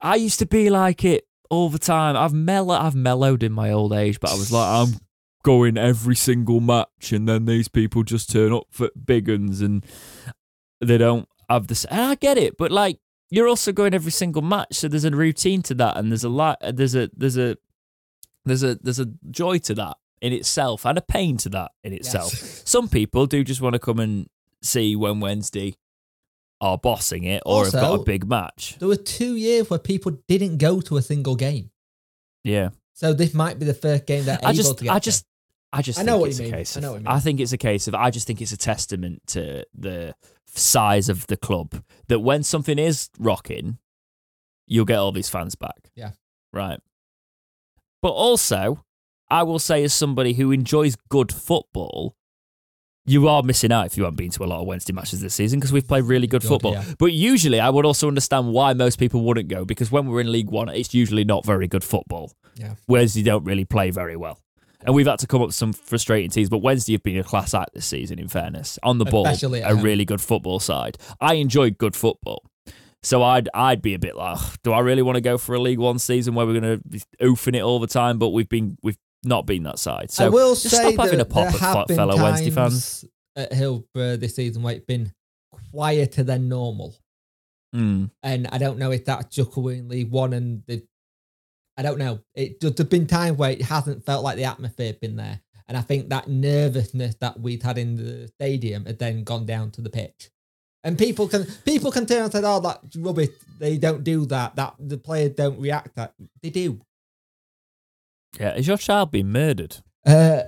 [0.00, 2.16] I used to be like it all the time.
[2.16, 4.94] I've mellow, I've mellowed in my old age, but I was like, I'm
[5.42, 9.84] going every single match, and then these people just turn up for big uns and
[10.80, 11.84] they don't have this.
[11.86, 12.98] And I get it, but like
[13.30, 16.28] you're also going every single match, so there's a routine to that, and there's a
[16.28, 17.56] lot, there's a, there's a,
[18.44, 21.92] there's a, there's a joy to that in itself, and a pain to that in
[21.92, 22.62] itself Yes.
[22.64, 24.28] some people do just want to come and
[24.62, 25.74] see when Wednesday
[26.60, 28.76] are bossing it or have got a big match.
[28.78, 31.70] There were two years where people didn't go to a single game.
[32.44, 32.68] Yeah.
[32.94, 35.24] So this might be the first game they're I able just to get I just
[35.72, 36.54] I just I think know what it's you a mean.
[36.54, 38.40] case I of know what you I think it's a case of I just think
[38.42, 40.14] it's a testament to the
[40.46, 43.78] size of the club that when something is rocking,
[44.66, 45.90] you'll get all these fans back.
[45.94, 46.10] Yeah.
[46.52, 46.78] Right.
[48.02, 48.84] But also,
[49.30, 52.16] I will say as somebody who enjoys good football,
[53.06, 55.34] you are missing out if you haven't been to a lot of Wednesday matches this
[55.34, 56.72] season because we've played really good Good, football.
[56.74, 56.84] yeah.
[56.98, 60.30] But usually, I would also understand why most people wouldn't go because when we're in
[60.30, 62.32] League One, it's usually not very good football.
[62.56, 62.74] Yeah.
[62.88, 64.38] Wednesday don't really play very well.
[64.84, 67.24] And we've had to come up with some frustrating teams, but Wednesday have been a
[67.24, 68.78] class act this season, in fairness.
[68.82, 70.98] On the ball, Especially a really good football side.
[71.20, 72.44] I enjoy good football.
[73.04, 75.54] So I'd I'd be a bit like, "Ugh, do I really want to go for
[75.54, 78.18] a League One season where we're going to be oofing it all the time?
[78.18, 80.10] But we've been we've not been that side.
[80.10, 82.50] So I will just say stop having a pop at have fe- been fellow Wednesday
[82.50, 83.04] times
[83.36, 85.12] at Hillsborough this season where it's been
[85.72, 86.94] quieter than normal.
[87.74, 88.10] Mm.
[88.22, 90.86] And I don't know if that's we're League One and the
[91.76, 92.20] I don't know.
[92.34, 95.40] It there's been times where it hasn't felt like the atmosphere been there.
[95.68, 99.70] And I think that nervousness that we'd had in the stadium had then gone down
[99.72, 100.30] to the pitch.
[100.84, 104.56] And people can people can turn and say, "Oh, that's rubbish." They don't do that.
[104.56, 105.94] That the players don't react.
[105.94, 106.80] That they do.
[108.38, 109.76] Yeah, is your child being murdered?
[110.04, 110.42] Uh,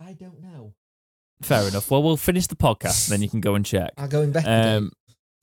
[0.00, 0.74] I don't know.
[1.42, 1.90] Fair enough.
[1.90, 3.90] Well, we'll finish the podcast, and then you can go and check.
[3.98, 4.66] I'll go investigate.
[4.66, 4.92] Um,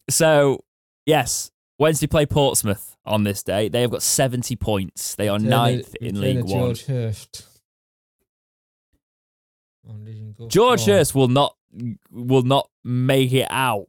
[0.10, 0.64] so
[1.06, 3.70] yes, Wednesday play Portsmouth on this day.
[3.70, 5.16] They have got seventy points.
[5.16, 6.48] They are ninth in return League One.
[6.48, 7.46] George Hirst.
[10.50, 10.86] George.
[10.86, 11.56] Hirst will not
[12.12, 13.88] will not make it out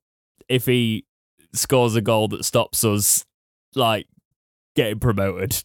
[0.48, 1.04] if he
[1.52, 3.26] scores a goal that stops us
[3.74, 4.06] like
[4.74, 5.62] getting promoted.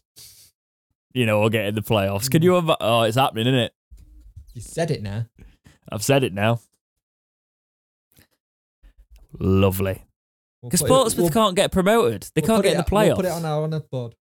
[1.14, 2.30] You know, or getting the playoffs.
[2.30, 2.46] Can hmm.
[2.46, 2.56] you?
[2.56, 2.76] Imagine?
[2.80, 3.74] Oh, it's happening, isn't it?
[4.52, 5.26] You said it now.
[5.90, 6.60] I've said it now.
[9.38, 10.05] Lovely.
[10.66, 12.28] We'll Because Portsmouth we'll- can't get promoted.
[12.34, 13.06] They we'll can't get in the playoffs.
[13.06, 14.16] We'll put it on our honour board.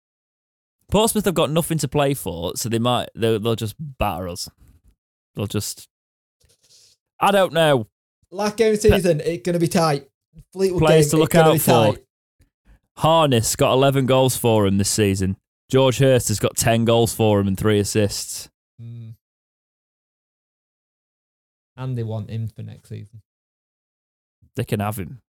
[0.92, 4.50] Portsmouth have got nothing to play for, so they might they'll, they'll just batter us.
[5.36, 5.88] They'll just.
[7.20, 7.88] I don't know.
[8.30, 10.10] Last game of season, it's going to be tight.
[10.52, 11.72] Fleetwood Players game, to look out be for.
[11.72, 12.06] tight.
[12.98, 15.38] Harness got 11 goals for him this season.
[15.72, 18.50] George Hirst has got 10 goals for him and three assists.
[18.82, 19.16] Mm.
[21.78, 23.22] And they want him for next season.
[24.56, 25.22] They can have him.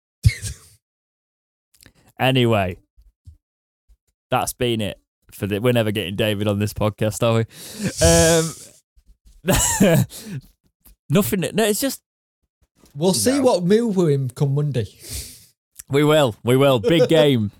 [2.22, 2.78] Anyway,
[4.30, 4.98] that's been it
[5.30, 5.60] for the.
[5.60, 7.44] We're never getting David on this podcast, are we?
[8.02, 8.52] Um,
[11.10, 11.40] nothing.
[11.54, 12.02] No, it's just
[12.94, 13.42] We'll see No.
[13.42, 14.86] what move with him come Monday.
[15.88, 16.36] We will.
[16.44, 16.78] We will.
[16.78, 17.50] Big game.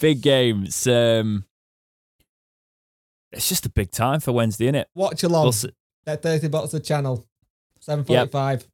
[0.00, 0.64] big game.
[0.64, 1.44] It's um
[3.32, 4.88] it's just a big time for Wednesday, isn't it?
[4.94, 5.42] Watch along.
[5.44, 5.66] We'll, s-
[6.06, 7.24] At 30 bucks a channel.
[7.80, 8.66] 745.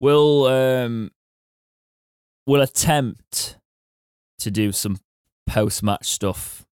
[0.00, 1.10] we'll um
[2.46, 3.56] we'll attempt
[4.38, 4.98] to do some
[5.46, 6.64] post match stuff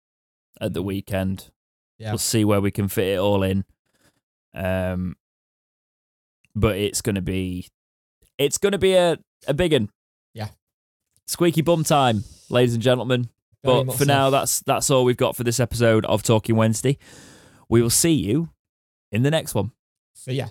[0.61, 1.51] at the weekend.
[1.99, 2.11] Yeah.
[2.11, 3.65] We'll see where we can fit it all in.
[4.55, 5.17] Um
[6.55, 7.69] but it's gonna be
[8.39, 9.91] it's gonna be a, a big one.
[10.35, 10.49] Yeah.
[11.27, 13.29] Squeaky bum time, ladies and gentlemen.
[13.65, 14.13] Very But for so.
[14.13, 16.99] now, that's that's all we've got for this episode of Talking Wednesday.
[17.69, 18.51] We will see you
[19.13, 19.73] in the next one.
[20.15, 20.49] So yeah.